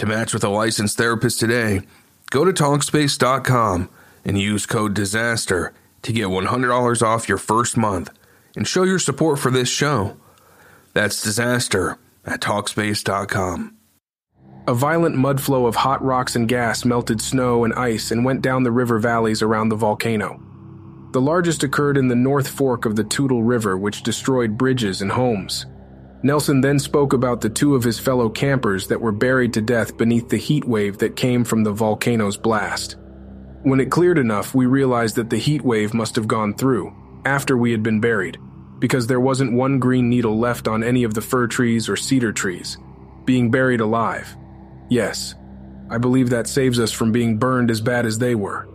To 0.01 0.07
match 0.07 0.33
with 0.33 0.43
a 0.43 0.49
licensed 0.49 0.97
therapist 0.97 1.39
today, 1.39 1.81
go 2.31 2.43
to 2.43 2.51
Talkspace.com 2.51 3.87
and 4.25 4.35
use 4.35 4.65
code 4.65 4.95
DISASTER 4.95 5.73
to 6.01 6.11
get 6.11 6.25
$100 6.25 7.01
off 7.03 7.29
your 7.29 7.37
first 7.37 7.77
month 7.77 8.09
and 8.55 8.67
show 8.67 8.81
your 8.81 8.97
support 8.97 9.37
for 9.37 9.51
this 9.51 9.69
show. 9.69 10.17
That's 10.93 11.21
disaster 11.21 11.99
at 12.25 12.41
Talkspace.com. 12.41 13.75
A 14.67 14.73
violent 14.73 15.17
mudflow 15.17 15.67
of 15.67 15.75
hot 15.75 16.03
rocks 16.03 16.35
and 16.35 16.47
gas 16.49 16.83
melted 16.83 17.21
snow 17.21 17.63
and 17.63 17.71
ice 17.75 18.09
and 18.09 18.25
went 18.25 18.41
down 18.41 18.63
the 18.63 18.71
river 18.71 18.97
valleys 18.97 19.43
around 19.43 19.69
the 19.69 19.75
volcano. 19.75 20.41
The 21.11 21.21
largest 21.21 21.61
occurred 21.61 21.95
in 21.95 22.07
the 22.07 22.15
North 22.15 22.47
Fork 22.47 22.85
of 22.85 22.95
the 22.95 23.03
Toutle 23.03 23.43
River, 23.43 23.77
which 23.77 24.01
destroyed 24.01 24.57
bridges 24.57 24.99
and 25.03 25.11
homes. 25.11 25.67
Nelson 26.23 26.61
then 26.61 26.77
spoke 26.77 27.13
about 27.13 27.41
the 27.41 27.49
two 27.49 27.73
of 27.73 27.83
his 27.83 27.99
fellow 27.99 28.29
campers 28.29 28.87
that 28.87 29.01
were 29.01 29.11
buried 29.11 29.53
to 29.53 29.61
death 29.61 29.97
beneath 29.97 30.29
the 30.29 30.37
heat 30.37 30.65
wave 30.65 30.99
that 30.99 31.15
came 31.15 31.43
from 31.43 31.63
the 31.63 31.71
volcano's 31.71 32.37
blast. 32.37 32.97
When 33.63 33.79
it 33.79 33.91
cleared 33.91 34.19
enough, 34.19 34.53
we 34.53 34.65
realized 34.65 35.15
that 35.15 35.29
the 35.29 35.37
heat 35.37 35.63
wave 35.63 35.93
must 35.93 36.15
have 36.15 36.27
gone 36.27 36.53
through, 36.53 36.95
after 37.25 37.57
we 37.57 37.71
had 37.71 37.81
been 37.81 37.99
buried, 37.99 38.37
because 38.79 39.07
there 39.07 39.19
wasn't 39.19 39.53
one 39.53 39.79
green 39.79 40.09
needle 40.09 40.37
left 40.37 40.67
on 40.67 40.83
any 40.83 41.03
of 41.03 41.13
the 41.15 41.21
fir 41.21 41.47
trees 41.47 41.89
or 41.89 41.95
cedar 41.95 42.31
trees, 42.31 42.77
being 43.25 43.49
buried 43.49 43.81
alive. 43.81 44.35
Yes, 44.89 45.33
I 45.89 45.97
believe 45.97 46.29
that 46.29 46.47
saves 46.47 46.79
us 46.79 46.91
from 46.91 47.11
being 47.11 47.37
burned 47.37 47.71
as 47.71 47.81
bad 47.81 48.05
as 48.05 48.19
they 48.19 48.35
were. 48.35 48.67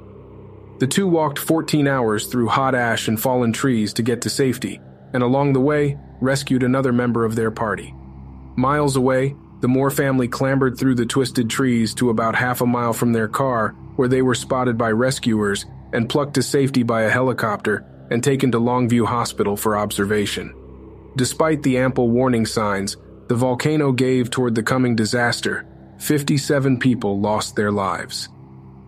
The 0.78 0.86
two 0.86 1.08
walked 1.08 1.38
14 1.38 1.88
hours 1.88 2.26
through 2.26 2.48
hot 2.48 2.74
ash 2.74 3.08
and 3.08 3.20
fallen 3.20 3.52
trees 3.52 3.92
to 3.94 4.02
get 4.02 4.20
to 4.22 4.30
safety, 4.30 4.80
and 5.14 5.22
along 5.22 5.52
the 5.52 5.60
way, 5.60 5.98
rescued 6.20 6.62
another 6.62 6.92
member 6.92 7.24
of 7.24 7.36
their 7.36 7.50
party. 7.50 7.94
Miles 8.56 8.96
away, 8.96 9.36
the 9.60 9.68
Moore 9.68 9.90
family 9.90 10.28
clambered 10.28 10.78
through 10.78 10.94
the 10.94 11.06
twisted 11.06 11.48
trees 11.48 11.94
to 11.94 12.10
about 12.10 12.34
half 12.34 12.60
a 12.60 12.66
mile 12.66 12.92
from 12.92 13.12
their 13.12 13.28
car 13.28 13.70
where 13.96 14.08
they 14.08 14.22
were 14.22 14.34
spotted 14.34 14.76
by 14.76 14.90
rescuers 14.90 15.64
and 15.92 16.08
plucked 16.08 16.34
to 16.34 16.42
safety 16.42 16.82
by 16.82 17.02
a 17.02 17.10
helicopter 17.10 17.84
and 18.10 18.22
taken 18.22 18.52
to 18.52 18.60
Longview 18.60 19.06
Hospital 19.06 19.56
for 19.56 19.76
observation. 19.76 20.54
Despite 21.16 21.62
the 21.62 21.78
ample 21.78 22.10
warning 22.10 22.44
signs, 22.44 22.96
the 23.28 23.34
volcano 23.34 23.92
gave 23.92 24.30
toward 24.30 24.54
the 24.54 24.62
coming 24.62 24.94
disaster. 24.94 25.66
57 25.98 26.78
people 26.78 27.18
lost 27.20 27.56
their 27.56 27.72
lives. 27.72 28.28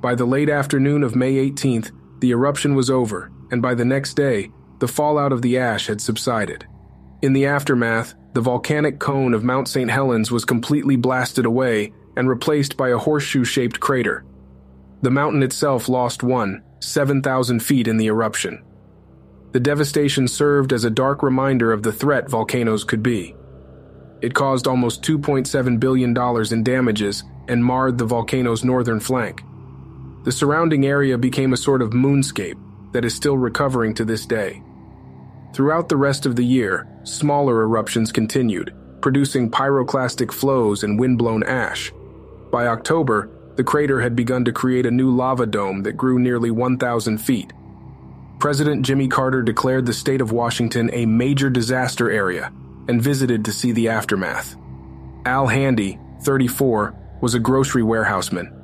By 0.00 0.14
the 0.14 0.26
late 0.26 0.50
afternoon 0.50 1.02
of 1.02 1.16
May 1.16 1.34
18th, 1.50 1.90
the 2.20 2.30
eruption 2.30 2.74
was 2.74 2.90
over, 2.90 3.32
and 3.50 3.62
by 3.62 3.74
the 3.74 3.84
next 3.84 4.14
day, 4.14 4.50
the 4.78 4.86
fallout 4.86 5.32
of 5.32 5.42
the 5.42 5.58
ash 5.58 5.86
had 5.86 6.00
subsided. 6.00 6.66
In 7.20 7.32
the 7.32 7.46
aftermath, 7.46 8.14
the 8.34 8.40
volcanic 8.40 9.00
cone 9.00 9.34
of 9.34 9.42
Mount 9.42 9.66
St. 9.66 9.90
Helens 9.90 10.30
was 10.30 10.44
completely 10.44 10.94
blasted 10.94 11.46
away 11.46 11.92
and 12.16 12.28
replaced 12.28 12.76
by 12.76 12.90
a 12.90 12.98
horseshoe 12.98 13.44
shaped 13.44 13.80
crater. 13.80 14.24
The 15.02 15.10
mountain 15.10 15.42
itself 15.42 15.88
lost 15.88 16.22
one, 16.22 16.62
7,000 16.80 17.60
feet 17.60 17.88
in 17.88 17.96
the 17.96 18.06
eruption. 18.06 18.62
The 19.50 19.60
devastation 19.60 20.28
served 20.28 20.72
as 20.72 20.84
a 20.84 20.90
dark 20.90 21.22
reminder 21.22 21.72
of 21.72 21.82
the 21.82 21.92
threat 21.92 22.30
volcanoes 22.30 22.84
could 22.84 23.02
be. 23.02 23.34
It 24.20 24.34
caused 24.34 24.68
almost 24.68 25.02
$2.7 25.02 25.80
billion 25.80 26.16
in 26.52 26.62
damages 26.62 27.24
and 27.48 27.64
marred 27.64 27.98
the 27.98 28.04
volcano's 28.04 28.62
northern 28.62 29.00
flank. 29.00 29.42
The 30.24 30.32
surrounding 30.32 30.86
area 30.86 31.18
became 31.18 31.52
a 31.52 31.56
sort 31.56 31.82
of 31.82 31.90
moonscape 31.90 32.60
that 32.92 33.04
is 33.04 33.14
still 33.14 33.38
recovering 33.38 33.94
to 33.94 34.04
this 34.04 34.26
day. 34.26 34.62
Throughout 35.52 35.88
the 35.88 35.96
rest 35.96 36.26
of 36.26 36.36
the 36.36 36.44
year, 36.44 36.86
smaller 37.04 37.62
eruptions 37.62 38.12
continued, 38.12 38.74
producing 39.00 39.50
pyroclastic 39.50 40.32
flows 40.32 40.84
and 40.84 40.98
windblown 40.98 41.42
ash. 41.42 41.92
By 42.50 42.66
October, 42.66 43.30
the 43.56 43.64
crater 43.64 44.00
had 44.00 44.14
begun 44.14 44.44
to 44.44 44.52
create 44.52 44.86
a 44.86 44.90
new 44.90 45.10
lava 45.10 45.46
dome 45.46 45.82
that 45.82 45.96
grew 45.96 46.18
nearly 46.18 46.50
1,000 46.50 47.18
feet. 47.18 47.52
President 48.38 48.86
Jimmy 48.86 49.08
Carter 49.08 49.42
declared 49.42 49.84
the 49.84 49.92
state 49.92 50.20
of 50.20 50.30
Washington 50.30 50.90
a 50.92 51.06
major 51.06 51.50
disaster 51.50 52.08
area 52.08 52.52
and 52.86 53.02
visited 53.02 53.44
to 53.44 53.52
see 53.52 53.72
the 53.72 53.88
aftermath. 53.88 54.54
Al 55.24 55.48
Handy, 55.48 55.98
34, 56.22 56.94
was 57.20 57.34
a 57.34 57.40
grocery 57.40 57.82
warehouseman. 57.82 58.54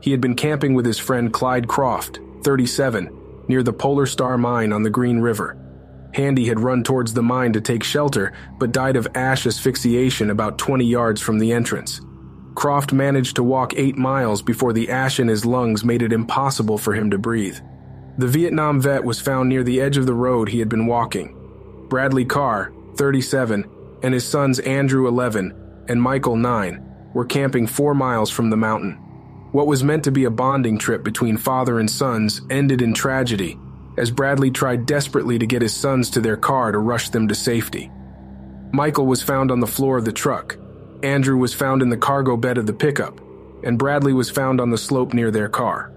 He 0.00 0.10
had 0.10 0.20
been 0.20 0.34
camping 0.34 0.74
with 0.74 0.84
his 0.84 0.98
friend 0.98 1.32
Clyde 1.32 1.68
Croft, 1.68 2.18
37, 2.42 3.44
near 3.46 3.62
the 3.62 3.72
Polar 3.72 4.06
Star 4.06 4.36
mine 4.36 4.72
on 4.72 4.82
the 4.82 4.90
Green 4.90 5.20
River. 5.20 5.56
Handy 6.14 6.46
had 6.46 6.60
run 6.60 6.82
towards 6.82 7.14
the 7.14 7.22
mine 7.22 7.52
to 7.52 7.60
take 7.60 7.84
shelter, 7.84 8.32
but 8.58 8.72
died 8.72 8.96
of 8.96 9.08
ash 9.14 9.46
asphyxiation 9.46 10.30
about 10.30 10.58
20 10.58 10.84
yards 10.84 11.20
from 11.20 11.38
the 11.38 11.52
entrance. 11.52 12.00
Croft 12.54 12.92
managed 12.92 13.36
to 13.36 13.44
walk 13.44 13.74
eight 13.76 13.96
miles 13.96 14.42
before 14.42 14.72
the 14.72 14.90
ash 14.90 15.20
in 15.20 15.28
his 15.28 15.46
lungs 15.46 15.84
made 15.84 16.02
it 16.02 16.12
impossible 16.12 16.78
for 16.78 16.94
him 16.94 17.10
to 17.10 17.18
breathe. 17.18 17.58
The 18.18 18.26
Vietnam 18.26 18.80
vet 18.80 19.04
was 19.04 19.20
found 19.20 19.48
near 19.48 19.62
the 19.62 19.80
edge 19.80 19.96
of 19.96 20.06
the 20.06 20.14
road 20.14 20.48
he 20.48 20.58
had 20.58 20.68
been 20.68 20.86
walking. 20.86 21.36
Bradley 21.88 22.24
Karr, 22.24 22.72
37, 22.96 23.64
and 24.02 24.12
his 24.12 24.26
sons 24.26 24.58
Andrew, 24.58 25.06
11, 25.06 25.84
and 25.88 26.02
Michael, 26.02 26.36
9, 26.36 27.10
were 27.14 27.24
camping 27.24 27.66
four 27.66 27.94
miles 27.94 28.30
from 28.30 28.50
the 28.50 28.56
mountain. 28.56 28.92
What 29.52 29.66
was 29.66 29.82
meant 29.82 30.04
to 30.04 30.12
be 30.12 30.24
a 30.24 30.30
bonding 30.30 30.76
trip 30.78 31.02
between 31.02 31.36
father 31.36 31.78
and 31.78 31.90
sons 31.90 32.42
ended 32.50 32.82
in 32.82 32.94
tragedy 32.94 33.58
as 33.96 34.10
Bradley 34.10 34.50
tried 34.50 34.86
desperately 34.86 35.38
to 35.38 35.46
get 35.46 35.62
his 35.62 35.74
sons 35.74 36.10
to 36.10 36.20
their 36.20 36.36
car 36.36 36.72
to 36.72 36.78
rush 36.78 37.10
them 37.10 37.28
to 37.28 37.34
safety. 37.34 37.90
Michael 38.72 39.06
was 39.06 39.22
found 39.22 39.50
on 39.50 39.60
the 39.60 39.66
floor 39.66 39.98
of 39.98 40.04
the 40.04 40.12
truck, 40.12 40.56
Andrew 41.02 41.38
was 41.38 41.54
found 41.54 41.80
in 41.80 41.88
the 41.88 41.96
cargo 41.96 42.36
bed 42.36 42.58
of 42.58 42.66
the 42.66 42.72
pickup, 42.74 43.20
and 43.64 43.78
Bradley 43.78 44.12
was 44.12 44.30
found 44.30 44.60
on 44.60 44.70
the 44.70 44.78
slope 44.78 45.14
near 45.14 45.30
their 45.30 45.48
car. 45.48 45.92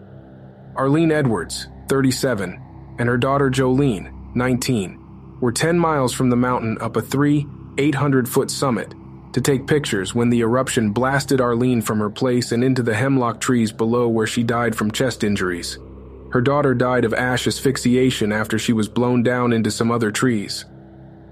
Arlene 0.76 1.12
Edwards, 1.12 1.68
37, 1.90 2.60
and 3.00 3.10
her 3.10 3.18
daughter 3.18 3.50
Jolene, 3.50 4.36
19, 4.36 5.38
were 5.42 5.52
10 5.52 5.78
miles 5.78 6.14
from 6.14 6.30
the 6.30 6.36
mountain 6.36 6.78
up 6.80 6.96
a 6.96 7.02
three, 7.02 7.46
800 7.78 8.30
foot 8.30 8.50
summit 8.50 8.94
to 9.34 9.42
take 9.42 9.68
pictures 9.68 10.16
when 10.16 10.30
the 10.30 10.42
eruption 10.42 10.92
blasted 10.92 11.42
Arlene 11.42 11.82
from 11.82 12.00
her 12.00 12.10
place 12.10 12.52
and 12.52 12.64
into 12.64 12.84
the 12.84 12.94
hemlock 12.94 13.42
trees 13.42 13.72
below 13.72 14.08
where 14.08 14.28
she 14.28 14.44
died 14.44 14.76
from 14.76 14.92
chest 14.92 15.24
injuries. 15.24 15.80
Her 16.34 16.42
daughter 16.42 16.74
died 16.74 17.06
of 17.06 17.14
ash 17.14 17.46
asphyxiation 17.46 18.32
after 18.32 18.58
she 18.58 18.74
was 18.74 18.90
blown 18.90 19.22
down 19.22 19.54
into 19.54 19.70
some 19.70 19.92
other 19.92 20.10
trees. 20.10 20.66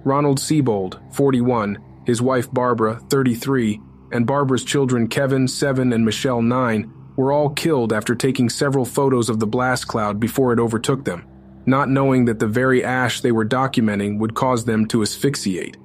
Ronald 0.04 0.38
Seibold, 0.38 1.02
41, 1.16 1.80
his 2.06 2.22
wife 2.22 2.54
Barbara, 2.54 3.00
33, 3.10 3.82
and 4.12 4.28
Barbara's 4.28 4.64
children 4.64 5.08
Kevin, 5.08 5.48
7, 5.48 5.92
and 5.92 6.06
Michelle, 6.06 6.44
9, 6.44 6.94
were 7.16 7.32
all 7.32 7.50
killed 7.50 7.92
after 7.92 8.14
taking 8.14 8.48
several 8.48 8.86
photos 8.86 9.28
of 9.28 9.40
the 9.40 9.48
blast 9.48 9.88
cloud 9.88 10.20
before 10.20 10.54
it 10.54 10.60
overtook 10.60 11.04
them, 11.04 11.26
not 11.66 11.90
knowing 11.90 12.26
that 12.26 12.38
the 12.38 12.46
very 12.46 12.84
ash 12.84 13.22
they 13.22 13.32
were 13.32 13.44
documenting 13.44 14.20
would 14.20 14.36
cause 14.36 14.66
them 14.66 14.86
to 14.86 15.02
asphyxiate. 15.02 15.78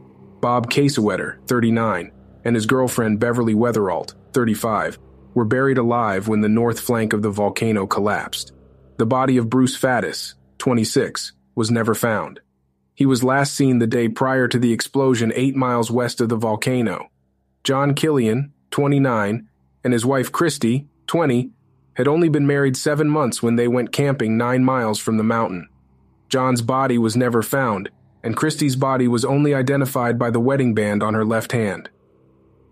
Bob 0.42 0.70
Kaseweter, 0.70 1.38
39, 1.49 2.12
and 2.44 2.54
his 2.54 2.66
girlfriend 2.66 3.18
Beverly 3.18 3.54
Wetherwax, 3.54 4.12
35, 4.35 4.99
were 5.32 5.46
buried 5.46 5.78
alive 5.78 6.28
when 6.28 6.42
the 6.42 6.50
north 6.50 6.80
flank 6.80 7.14
of 7.14 7.23
the 7.23 7.30
volcano 7.30 7.87
collapsed. 7.87 8.52
The 8.99 9.07
body 9.07 9.37
of 9.37 9.50
Bruce 9.50 9.79
Faddis, 9.79 10.35
26, 10.59 11.33
was 11.55 11.71
never 11.71 11.95
found. 11.95 12.41
He 12.95 13.05
was 13.05 13.23
last 13.23 13.53
seen 13.53 13.79
the 13.79 13.87
day 13.87 14.09
prior 14.09 14.49
to 14.49 14.59
the 14.59 14.73
explosion 14.73 15.33
eight 15.35 15.55
miles 15.55 15.91
west 15.91 16.23
of 16.23 16.31
the 16.31 16.37
volcano. 16.37 17.11
John 17.62 17.93
Killian, 17.93 18.55
29, 18.71 19.49
and 19.85 19.93
his 19.93 20.07
wife 20.07 20.33
Christy, 20.33 20.87
20, 21.09 21.50
had 21.95 22.09
only 22.09 22.31
been 22.31 22.47
married 22.47 22.76
seven 22.76 23.09
months 23.09 23.43
when 23.43 23.57
they 23.57 23.69
went 23.69 23.93
camping 23.93 24.38
nine 24.38 24.65
miles 24.65 24.99
from 24.99 25.19
the 25.19 25.23
mountain. 25.23 25.69
John's 26.31 26.62
body 26.62 26.97
was 26.97 27.17
never 27.17 27.43
found, 27.43 27.91
and 28.23 28.37
Christy's 28.37 28.76
body 28.76 29.09
was 29.09 29.26
only 29.26 29.55
identified 29.55 30.19
by 30.19 30.31
the 30.31 30.41
wedding 30.41 30.75
band 30.75 31.03
on 31.03 31.12
her 31.12 31.25
left 31.25 31.53
hand. 31.53 31.91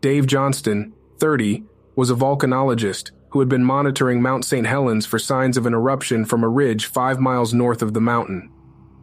Dave 0.01 0.27
Johnston, 0.27 0.95
30, 1.19 1.65
was 1.97 2.11
a 2.11 2.15
volcanologist 2.15 3.11
who 3.35 3.41
had 3.41 3.49
been 3.49 3.65
monitoring 3.65 4.23
Mount 4.23 4.45
St. 4.45 4.65
Helens 4.65 5.07
for 5.07 5.19
signs 5.19 5.57
of 5.57 5.67
an 5.67 5.75
eruption 5.75 6.25
from 6.25 6.45
a 6.45 6.49
ridge 6.49 6.87
five 6.87 7.19
miles 7.19 7.53
north 7.53 7.83
of 7.83 7.93
the 7.93 8.01
mountain. 8.01 8.49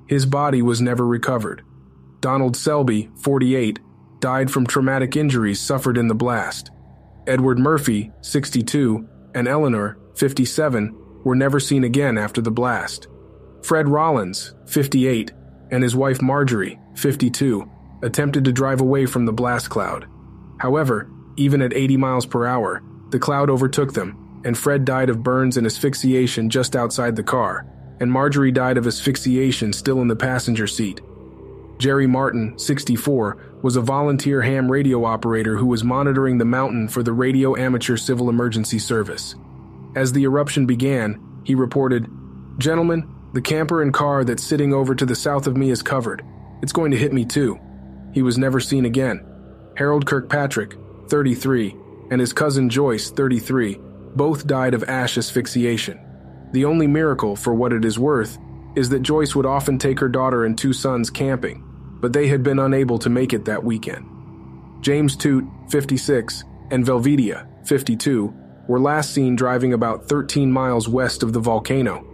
His 0.07 0.25
body 0.25 0.61
was 0.61 0.79
never 0.79 1.05
recovered. 1.05 1.63
Donald 2.21 2.55
Selby, 2.55 3.09
48, 3.17 3.79
died 4.21 4.50
from 4.50 4.65
traumatic 4.65 5.17
injuries 5.17 5.59
suffered 5.59 5.97
in 5.97 6.07
the 6.07 6.15
blast. 6.15 6.71
Edward 7.27 7.59
Murphy, 7.59 8.09
62, 8.21 9.05
and 9.35 9.50
Eleanor, 9.50 10.00
57, 10.15 10.95
were 11.25 11.35
never 11.35 11.59
seen 11.59 11.83
again 11.83 12.17
after 12.17 12.39
the 12.39 12.50
blast. 12.50 13.09
Fred 13.63 13.89
Rollins, 13.89 14.55
58, 14.65 15.33
and 15.71 15.83
his 15.83 15.93
wife 15.93 16.21
Marjorie, 16.21 16.79
52, 16.95 17.69
attempted 18.01 18.45
to 18.45 18.53
drive 18.53 18.79
away 18.79 19.05
from 19.05 19.25
the 19.25 19.33
blast 19.33 19.69
cloud. 19.69 20.07
However, 20.59 21.11
even 21.35 21.61
at 21.61 21.73
80 21.73 21.97
miles 21.97 22.25
per 22.25 22.45
hour, 22.45 22.81
the 23.09 23.19
cloud 23.19 23.50
overtook 23.50 23.91
them, 23.91 24.21
and 24.43 24.57
Fred 24.57 24.86
died 24.86 25.10
of 25.10 25.24
burns 25.24 25.57
and 25.57 25.65
asphyxiation 25.65 26.50
just 26.50 26.75
outside 26.75 27.15
the 27.15 27.24
car, 27.24 27.65
and 28.00 28.12
Marjorie 28.12 28.51
died 28.51 28.77
of 28.77 28.88
asphyxiation 28.88 29.74
still 29.74 30.01
in 30.01 30.07
the 30.07 30.15
passenger 30.15 30.67
seat. 30.67 31.01
Jerry 31.77 32.07
Martin, 32.07 32.57
64, 32.60 33.60
was 33.63 33.75
a 33.75 33.81
volunteer 33.81 34.41
ham 34.41 34.71
radio 34.71 35.03
operator 35.03 35.57
who 35.57 35.65
was 35.65 35.83
monitoring 35.83 36.38
the 36.38 36.45
mountain 36.45 36.88
for 36.88 37.03
the 37.03 37.13
Radio 37.13 37.55
Amateur 37.55 37.98
Civil 37.98 38.29
Emergency 38.29 38.79
Service. 38.79 39.36
As 39.95 40.12
the 40.12 40.24
eruption 40.24 40.65
began, 40.65 41.41
he 41.43 41.55
reported, 41.55 42.07
Gentlemen, 42.60 43.10
the 43.33 43.41
camper 43.41 43.81
and 43.81 43.93
car 43.93 44.24
that's 44.24 44.43
sitting 44.43 44.74
over 44.74 44.93
to 44.93 45.05
the 45.05 45.15
south 45.15 45.48
of 45.48 45.57
me 45.57 45.69
is 45.69 45.81
covered. 45.81 46.24
It's 46.61 46.74
going 46.74 46.92
to 46.92 46.98
hit 46.98 47.13
me 47.13 47.25
too. 47.25 47.59
He 48.13 48.22
was 48.22 48.37
never 48.37 48.59
seen 48.59 48.85
again. 48.85 49.25
Harold 49.75 50.05
Kirkpatrick, 50.05 50.75
33, 51.09 51.75
and 52.11 52.20
his 52.20 52.33
cousin 52.33 52.70
Joyce, 52.70 53.09
33, 53.09 53.79
both 54.15 54.47
died 54.47 54.74
of 54.74 54.83
ash 54.83 55.17
asphyxiation. 55.17 56.00
The 56.51 56.65
only 56.65 56.87
miracle, 56.87 57.35
for 57.35 57.53
what 57.53 57.74
it 57.74 57.85
is 57.85 57.97
worth, 57.97 58.37
is 58.75 58.89
that 58.89 59.01
Joyce 59.01 59.35
would 59.35 59.45
often 59.45 59.77
take 59.77 60.00
her 60.00 60.09
daughter 60.09 60.45
and 60.45 60.57
two 60.57 60.74
sons 60.74 61.09
camping, 61.09 61.63
but 62.01 62.13
they 62.13 62.27
had 62.27 62.43
been 62.43 62.59
unable 62.59 63.00
to 63.00 63.09
make 63.09 63.33
it 63.33 63.45
that 63.45 63.63
weekend. 63.63 64.05
James 64.81 65.15
Tute, 65.15 65.45
56, 65.69 66.43
and 66.71 66.85
Velvetia, 66.85 67.47
52, 67.67 68.33
were 68.67 68.79
last 68.79 69.13
seen 69.13 69.35
driving 69.35 69.74
about 69.74 70.07
13 70.07 70.51
miles 70.51 70.87
west 70.87 71.24
of 71.24 71.33
the 71.33 71.39
volcano. 71.39 72.05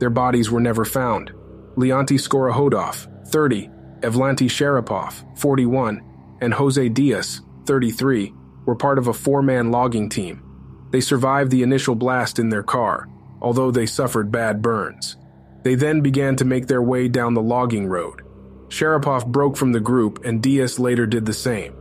Their 0.00 0.10
bodies 0.10 0.50
were 0.50 0.60
never 0.60 0.84
found. 0.84 1.32
Leonti 1.76 2.18
Skorohodov, 2.18 3.28
30, 3.28 3.68
Evlanti 4.00 4.48
Sharapov, 4.48 5.38
41, 5.38 6.02
and 6.40 6.54
Jose 6.54 6.88
Diaz, 6.88 7.40
33, 7.66 8.32
were 8.64 8.74
part 8.74 8.98
of 8.98 9.08
a 9.08 9.12
four 9.12 9.42
man 9.42 9.70
logging 9.70 10.08
team. 10.08 10.42
They 10.90 11.00
survived 11.00 11.50
the 11.50 11.62
initial 11.62 11.94
blast 11.94 12.38
in 12.38 12.48
their 12.48 12.62
car, 12.62 13.08
although 13.40 13.70
they 13.70 13.86
suffered 13.86 14.30
bad 14.30 14.62
burns. 14.62 15.16
They 15.62 15.74
then 15.74 16.00
began 16.00 16.36
to 16.36 16.44
make 16.44 16.66
their 16.66 16.82
way 16.82 17.08
down 17.08 17.34
the 17.34 17.42
logging 17.42 17.86
road. 17.86 18.22
Sharapov 18.68 19.26
broke 19.26 19.56
from 19.56 19.72
the 19.72 19.80
group, 19.80 20.24
and 20.24 20.42
Diaz 20.42 20.78
later 20.78 21.06
did 21.06 21.26
the 21.26 21.32
same. 21.32 21.74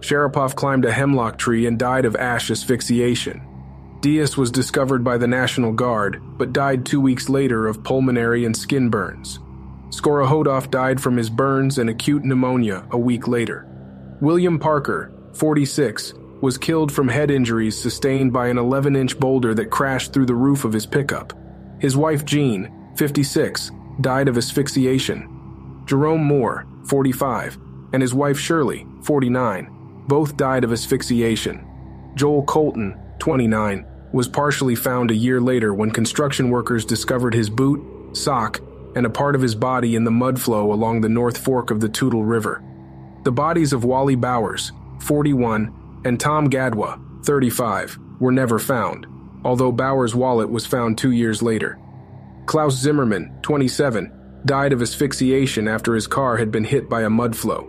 Sharapov 0.00 0.54
climbed 0.54 0.84
a 0.84 0.92
hemlock 0.92 1.38
tree 1.38 1.66
and 1.66 1.78
died 1.78 2.04
of 2.04 2.16
ash 2.16 2.50
asphyxiation. 2.50 3.40
Diaz 4.00 4.36
was 4.36 4.50
discovered 4.50 5.04
by 5.04 5.16
the 5.16 5.28
National 5.28 5.72
Guard, 5.72 6.20
but 6.36 6.52
died 6.52 6.84
two 6.84 7.00
weeks 7.00 7.28
later 7.28 7.68
of 7.68 7.84
pulmonary 7.84 8.44
and 8.44 8.56
skin 8.56 8.90
burns. 8.90 9.38
Skorohodov 9.90 10.70
died 10.70 11.00
from 11.00 11.16
his 11.16 11.30
burns 11.30 11.78
and 11.78 11.88
acute 11.88 12.24
pneumonia 12.24 12.86
a 12.90 12.98
week 12.98 13.28
later. 13.28 13.68
William 14.20 14.58
Parker, 14.58 15.12
46, 15.34 16.14
was 16.42 16.58
killed 16.58 16.90
from 16.90 17.08
head 17.08 17.30
injuries 17.30 17.80
sustained 17.80 18.32
by 18.32 18.48
an 18.48 18.58
11 18.58 18.96
inch 18.96 19.18
boulder 19.18 19.54
that 19.54 19.70
crashed 19.70 20.12
through 20.12 20.26
the 20.26 20.34
roof 20.34 20.64
of 20.64 20.72
his 20.72 20.84
pickup. 20.84 21.32
His 21.80 21.96
wife 21.96 22.24
Jean, 22.24 22.92
56, 22.96 23.70
died 24.00 24.28
of 24.28 24.36
asphyxiation. 24.36 25.82
Jerome 25.86 26.24
Moore, 26.24 26.66
45, 26.84 27.58
and 27.92 28.02
his 28.02 28.12
wife 28.12 28.38
Shirley, 28.38 28.86
49, 29.02 30.04
both 30.08 30.36
died 30.36 30.64
of 30.64 30.72
asphyxiation. 30.72 31.64
Joel 32.16 32.42
Colton, 32.42 33.00
29, 33.20 33.86
was 34.12 34.28
partially 34.28 34.74
found 34.74 35.10
a 35.10 35.14
year 35.14 35.40
later 35.40 35.72
when 35.72 35.90
construction 35.92 36.50
workers 36.50 36.84
discovered 36.84 37.34
his 37.34 37.48
boot, 37.48 38.16
sock, 38.16 38.60
and 38.96 39.06
a 39.06 39.10
part 39.10 39.36
of 39.36 39.40
his 39.40 39.54
body 39.54 39.94
in 39.94 40.04
the 40.04 40.10
mud 40.10 40.40
flow 40.40 40.72
along 40.72 41.00
the 41.00 41.08
North 41.08 41.38
Fork 41.38 41.70
of 41.70 41.80
the 41.80 41.88
Toutle 41.88 42.24
River. 42.24 42.62
The 43.22 43.32
bodies 43.32 43.72
of 43.72 43.84
Wally 43.84 44.16
Bowers, 44.16 44.72
41, 45.00 45.72
and 46.04 46.18
Tom 46.18 46.48
Gadwa, 46.48 47.24
35, 47.24 47.98
were 48.20 48.32
never 48.32 48.58
found, 48.58 49.06
although 49.44 49.72
Bowers' 49.72 50.14
wallet 50.14 50.50
was 50.50 50.66
found 50.66 50.98
two 50.98 51.12
years 51.12 51.42
later. 51.42 51.78
Klaus 52.46 52.76
Zimmerman, 52.76 53.38
27, 53.42 54.12
died 54.44 54.72
of 54.72 54.82
asphyxiation 54.82 55.68
after 55.68 55.94
his 55.94 56.06
car 56.06 56.36
had 56.36 56.50
been 56.50 56.64
hit 56.64 56.88
by 56.88 57.02
a 57.02 57.10
mud 57.10 57.36
flow. 57.36 57.68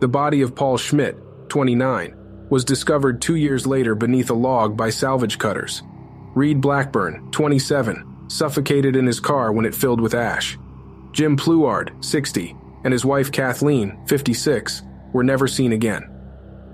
The 0.00 0.08
body 0.08 0.42
of 0.42 0.54
Paul 0.54 0.76
Schmidt, 0.76 1.16
29, 1.48 2.14
was 2.50 2.64
discovered 2.64 3.20
two 3.20 3.36
years 3.36 3.66
later 3.66 3.94
beneath 3.94 4.30
a 4.30 4.34
log 4.34 4.76
by 4.76 4.90
salvage 4.90 5.38
cutters. 5.38 5.82
Reid 6.34 6.60
Blackburn, 6.60 7.30
27, 7.30 8.28
suffocated 8.28 8.96
in 8.96 9.06
his 9.06 9.20
car 9.20 9.52
when 9.52 9.64
it 9.64 9.74
filled 9.74 10.00
with 10.00 10.14
ash. 10.14 10.58
Jim 11.12 11.36
Pluard, 11.36 12.04
60, 12.04 12.54
and 12.84 12.92
his 12.92 13.04
wife 13.04 13.32
Kathleen, 13.32 13.98
56, 14.06 14.82
were 15.12 15.24
never 15.24 15.48
seen 15.48 15.72
again. 15.72 16.15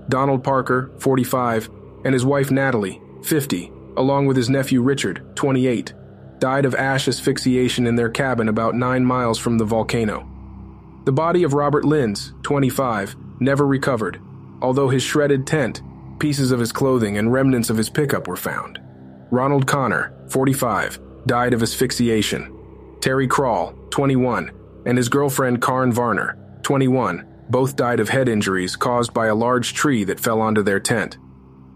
Donald 0.09 0.43
Parker, 0.43 0.91
45, 0.99 1.69
and 2.05 2.13
his 2.13 2.25
wife 2.25 2.51
Natalie, 2.51 3.01
50, 3.23 3.71
along 3.97 4.25
with 4.25 4.37
his 4.37 4.49
nephew 4.49 4.81
Richard, 4.81 5.23
28, 5.35 5.93
died 6.39 6.65
of 6.65 6.75
ash 6.75 7.07
asphyxiation 7.07 7.87
in 7.87 7.95
their 7.95 8.09
cabin 8.09 8.49
about 8.49 8.75
nine 8.75 9.05
miles 9.05 9.39
from 9.39 9.57
the 9.57 9.65
volcano. 9.65 10.29
The 11.05 11.11
body 11.11 11.43
of 11.43 11.53
Robert 11.53 11.85
Linz, 11.85 12.33
25, 12.43 13.15
never 13.39 13.65
recovered, 13.65 14.21
although 14.61 14.89
his 14.89 15.03
shredded 15.03 15.47
tent, 15.47 15.81
pieces 16.19 16.51
of 16.51 16.59
his 16.59 16.71
clothing, 16.71 17.17
and 17.17 17.31
remnants 17.31 17.69
of 17.69 17.77
his 17.77 17.89
pickup 17.89 18.27
were 18.27 18.35
found. 18.35 18.79
Ronald 19.31 19.67
Connor, 19.67 20.13
45, 20.29 20.99
died 21.25 21.53
of 21.53 21.63
asphyxiation. 21.63 22.53
Terry 23.01 23.27
Crall, 23.27 23.73
21, 23.89 24.51
and 24.85 24.97
his 24.97 25.09
girlfriend 25.09 25.61
Karen 25.61 25.91
Varner, 25.91 26.37
21, 26.63 27.25
both 27.53 27.75
died 27.75 27.99
of 27.99 28.09
head 28.09 28.27
injuries 28.27 28.75
caused 28.75 29.13
by 29.13 29.27
a 29.27 29.35
large 29.35 29.75
tree 29.75 30.03
that 30.03 30.19
fell 30.19 30.41
onto 30.41 30.63
their 30.63 30.79
tent. 30.79 31.19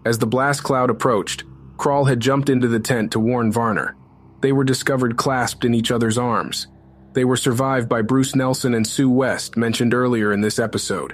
As 0.05 0.17
the 0.17 0.25
blast 0.25 0.63
cloud 0.63 0.89
approached, 0.89 1.43
Crall 1.77 2.05
had 2.05 2.19
jumped 2.19 2.49
into 2.49 2.67
the 2.67 2.79
tent 2.79 3.11
to 3.11 3.19
warn 3.19 3.51
Varner. 3.51 3.95
They 4.41 4.51
were 4.51 4.63
discovered 4.63 5.17
clasped 5.17 5.63
in 5.63 5.75
each 5.75 5.91
other's 5.91 6.17
arms. 6.17 6.65
They 7.13 7.25
were 7.25 7.37
survived 7.37 7.87
by 7.87 8.01
Bruce 8.01 8.35
Nelson 8.35 8.73
and 8.73 8.87
Sue 8.87 9.07
West, 9.07 9.55
mentioned 9.55 9.93
earlier 9.93 10.33
in 10.33 10.41
this 10.41 10.57
episode. 10.57 11.13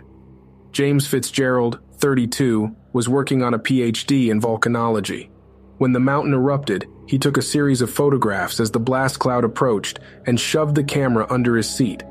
James 0.71 1.05
Fitzgerald, 1.05 1.79
32, 1.97 2.73
was 2.93 3.09
working 3.09 3.43
on 3.43 3.53
a 3.53 3.59
PhD 3.59 4.29
in 4.29 4.39
volcanology. 4.39 5.29
When 5.77 5.91
the 5.91 5.99
mountain 5.99 6.33
erupted, 6.33 6.87
he 7.05 7.19
took 7.19 7.35
a 7.35 7.41
series 7.41 7.81
of 7.81 7.91
photographs 7.91 8.61
as 8.61 8.71
the 8.71 8.79
blast 8.79 9.19
cloud 9.19 9.43
approached 9.43 9.99
and 10.25 10.39
shoved 10.39 10.75
the 10.75 10.85
camera 10.85 11.27
under 11.29 11.57
his 11.57 11.69
seat. 11.69 12.03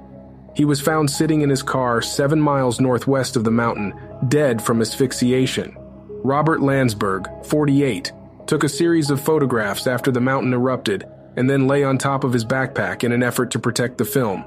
He 0.54 0.64
was 0.64 0.80
found 0.80 1.10
sitting 1.10 1.40
in 1.40 1.50
his 1.50 1.62
car 1.62 2.02
seven 2.02 2.40
miles 2.40 2.80
northwest 2.80 3.36
of 3.36 3.44
the 3.44 3.50
mountain, 3.50 3.94
dead 4.28 4.62
from 4.62 4.80
asphyxiation. 4.80 5.76
Robert 6.24 6.60
Landsberg, 6.60 7.28
48, 7.44 8.12
took 8.46 8.62
a 8.62 8.68
series 8.68 9.10
of 9.10 9.20
photographs 9.20 9.86
after 9.86 10.10
the 10.10 10.20
mountain 10.20 10.52
erupted 10.52 11.06
and 11.36 11.48
then 11.48 11.66
lay 11.66 11.82
on 11.82 11.96
top 11.96 12.24
of 12.24 12.32
his 12.32 12.44
backpack 12.44 13.02
in 13.02 13.12
an 13.12 13.22
effort 13.22 13.50
to 13.52 13.58
protect 13.58 13.96
the 13.96 14.04
film. 14.04 14.42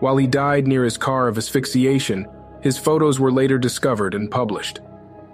While 0.00 0.16
he 0.16 0.26
died 0.26 0.66
near 0.66 0.84
his 0.84 0.96
car 0.96 1.28
of 1.28 1.36
asphyxiation, 1.36 2.26
his 2.62 2.78
photos 2.78 3.20
were 3.20 3.32
later 3.32 3.58
discovered 3.58 4.14
and 4.14 4.30
published. 4.30 4.80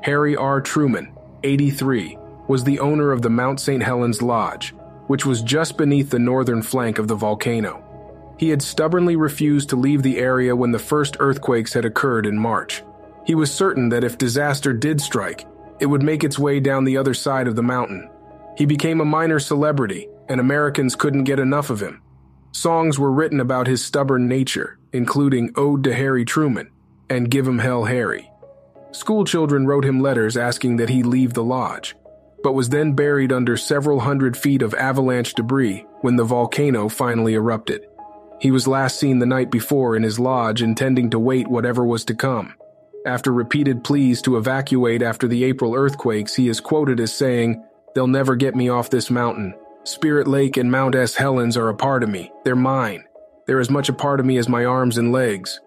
Harry 0.03 0.35
R. 0.35 0.61
Truman, 0.61 1.13
83, 1.45 2.19
was 2.49 2.65
the 2.65 2.81
owner 2.81 3.13
of 3.13 3.23
the 3.23 3.31
Mount 3.31 3.61
St. 3.61 3.83
Helens 3.83 4.21
Lodge, 4.21 4.75
which 5.07 5.25
was 5.25 5.43
just 5.43 5.77
beneath 5.77 6.11
the 6.11 6.19
northern 6.19 6.63
flank 6.63 6.99
of 6.99 7.07
the 7.07 7.15
volcano. 7.15 7.85
He 8.41 8.49
had 8.49 8.63
stubbornly 8.63 9.17
refused 9.17 9.69
to 9.69 9.77
leave 9.77 10.03
the 10.03 10.17
area 10.17 10.57
when 10.57 10.71
the 10.71 10.79
first 10.79 11.19
earthquakes 11.21 11.75
had 11.75 11.85
occurred 11.85 12.25
in 12.25 12.39
March. 12.39 12.83
He 13.27 13.35
was 13.35 13.53
certain 13.53 13.91
that 13.91 14.03
if 14.03 14.17
disaster 14.17 14.73
did 14.73 14.99
strike, 14.99 15.47
it 15.79 15.85
would 15.85 16.03
make 16.03 16.25
its 16.25 16.39
way 16.39 16.59
down 16.59 16.85
the 16.85 16.97
other 16.97 17.13
side 17.13 17.47
of 17.49 17.55
the 17.55 17.63
mountain. 17.63 18.09
He 18.57 18.65
became 18.65 19.03
a 19.03 19.05
minor 19.05 19.41
celebrity, 19.41 20.09
and 20.31 20.41
Americans 20.41 20.97
couldn't 20.97 21.25
get 21.25 21.39
enough 21.39 21.69
of 21.69 21.83
him. 21.83 22.01
Songs 22.53 22.99
were 22.99 23.13
written 23.13 23.41
about 23.41 23.67
his 23.67 23.85
stubborn 23.85 24.27
nature, 24.27 24.79
including 24.95 25.53
Ode 25.55 25.85
to 25.85 25.93
Harry 25.93 26.25
Truman 26.25 26.71
and 27.11 27.31
Give 27.31 27.47
'em 27.47 27.59
Hell 27.59 27.85
Harry. 27.85 28.31
Schoolchildren 28.93 29.67
wrote 29.67 29.85
him 29.85 30.01
letters 30.01 30.39
asking 30.39 30.77
that 30.77 30.89
he 30.89 31.03
leave 31.03 31.35
the 31.35 31.45
lodge, 31.45 31.95
but 32.43 32.55
was 32.55 32.71
then 32.71 32.95
buried 32.95 33.35
under 33.35 33.59
several 33.59 34.01
hundred 34.01 34.35
feet 34.35 34.63
of 34.63 34.73
avalanche 34.73 35.35
debris 35.35 35.85
when 36.01 36.17
the 36.17 36.25
volcano 36.25 36.89
finally 36.89 37.35
erupted. 37.35 37.85
He 38.41 38.51
was 38.51 38.67
last 38.67 38.99
seen 38.99 39.19
the 39.19 39.27
night 39.27 39.51
before 39.51 39.97
in 39.97 40.03
his 40.03 40.19
lodge 40.19 40.63
intending 40.63 41.11
to 41.11 41.19
wait 41.19 41.47
whatever 41.47 41.85
was 41.85 42.05
to 42.07 42.15
come. 42.15 42.55
After 43.07 43.33
repeated 43.33 43.85
pleas 43.85 44.23
to 44.23 44.37
evacuate 44.37 45.03
after 45.03 45.29
the 45.29 45.45
April 45.45 45.75
earthquakes, 45.75 46.35
he 46.35 46.49
is 46.49 46.61
quoted 46.61 47.01
as 47.01 47.13
saying, 47.13 47.63
They'll 47.95 48.07
never 48.07 48.37
get 48.37 48.55
me 48.55 48.69
off 48.69 48.91
this 48.91 49.11
mountain. 49.11 49.55
Spirit 49.85 50.27
Lake 50.27 50.57
and 50.57 50.71
Mount 50.71 50.95
St. 50.95 51.15
Helens 51.15 51.57
are 51.57 51.69
a 51.69 51.75
part 51.75 52.03
of 52.03 52.09
me. 52.09 52.33
They're 52.45 52.57
mine. 52.57 53.05
They're 53.47 53.61
as 53.61 53.71
much 53.71 53.89
a 53.89 53.95
part 53.95 54.21
of 54.21 54.27
me 54.27 54.39
as 54.39 54.49
my 54.49 54.65
arms 54.65 54.97
and 54.97 55.13
legs. 55.13 55.61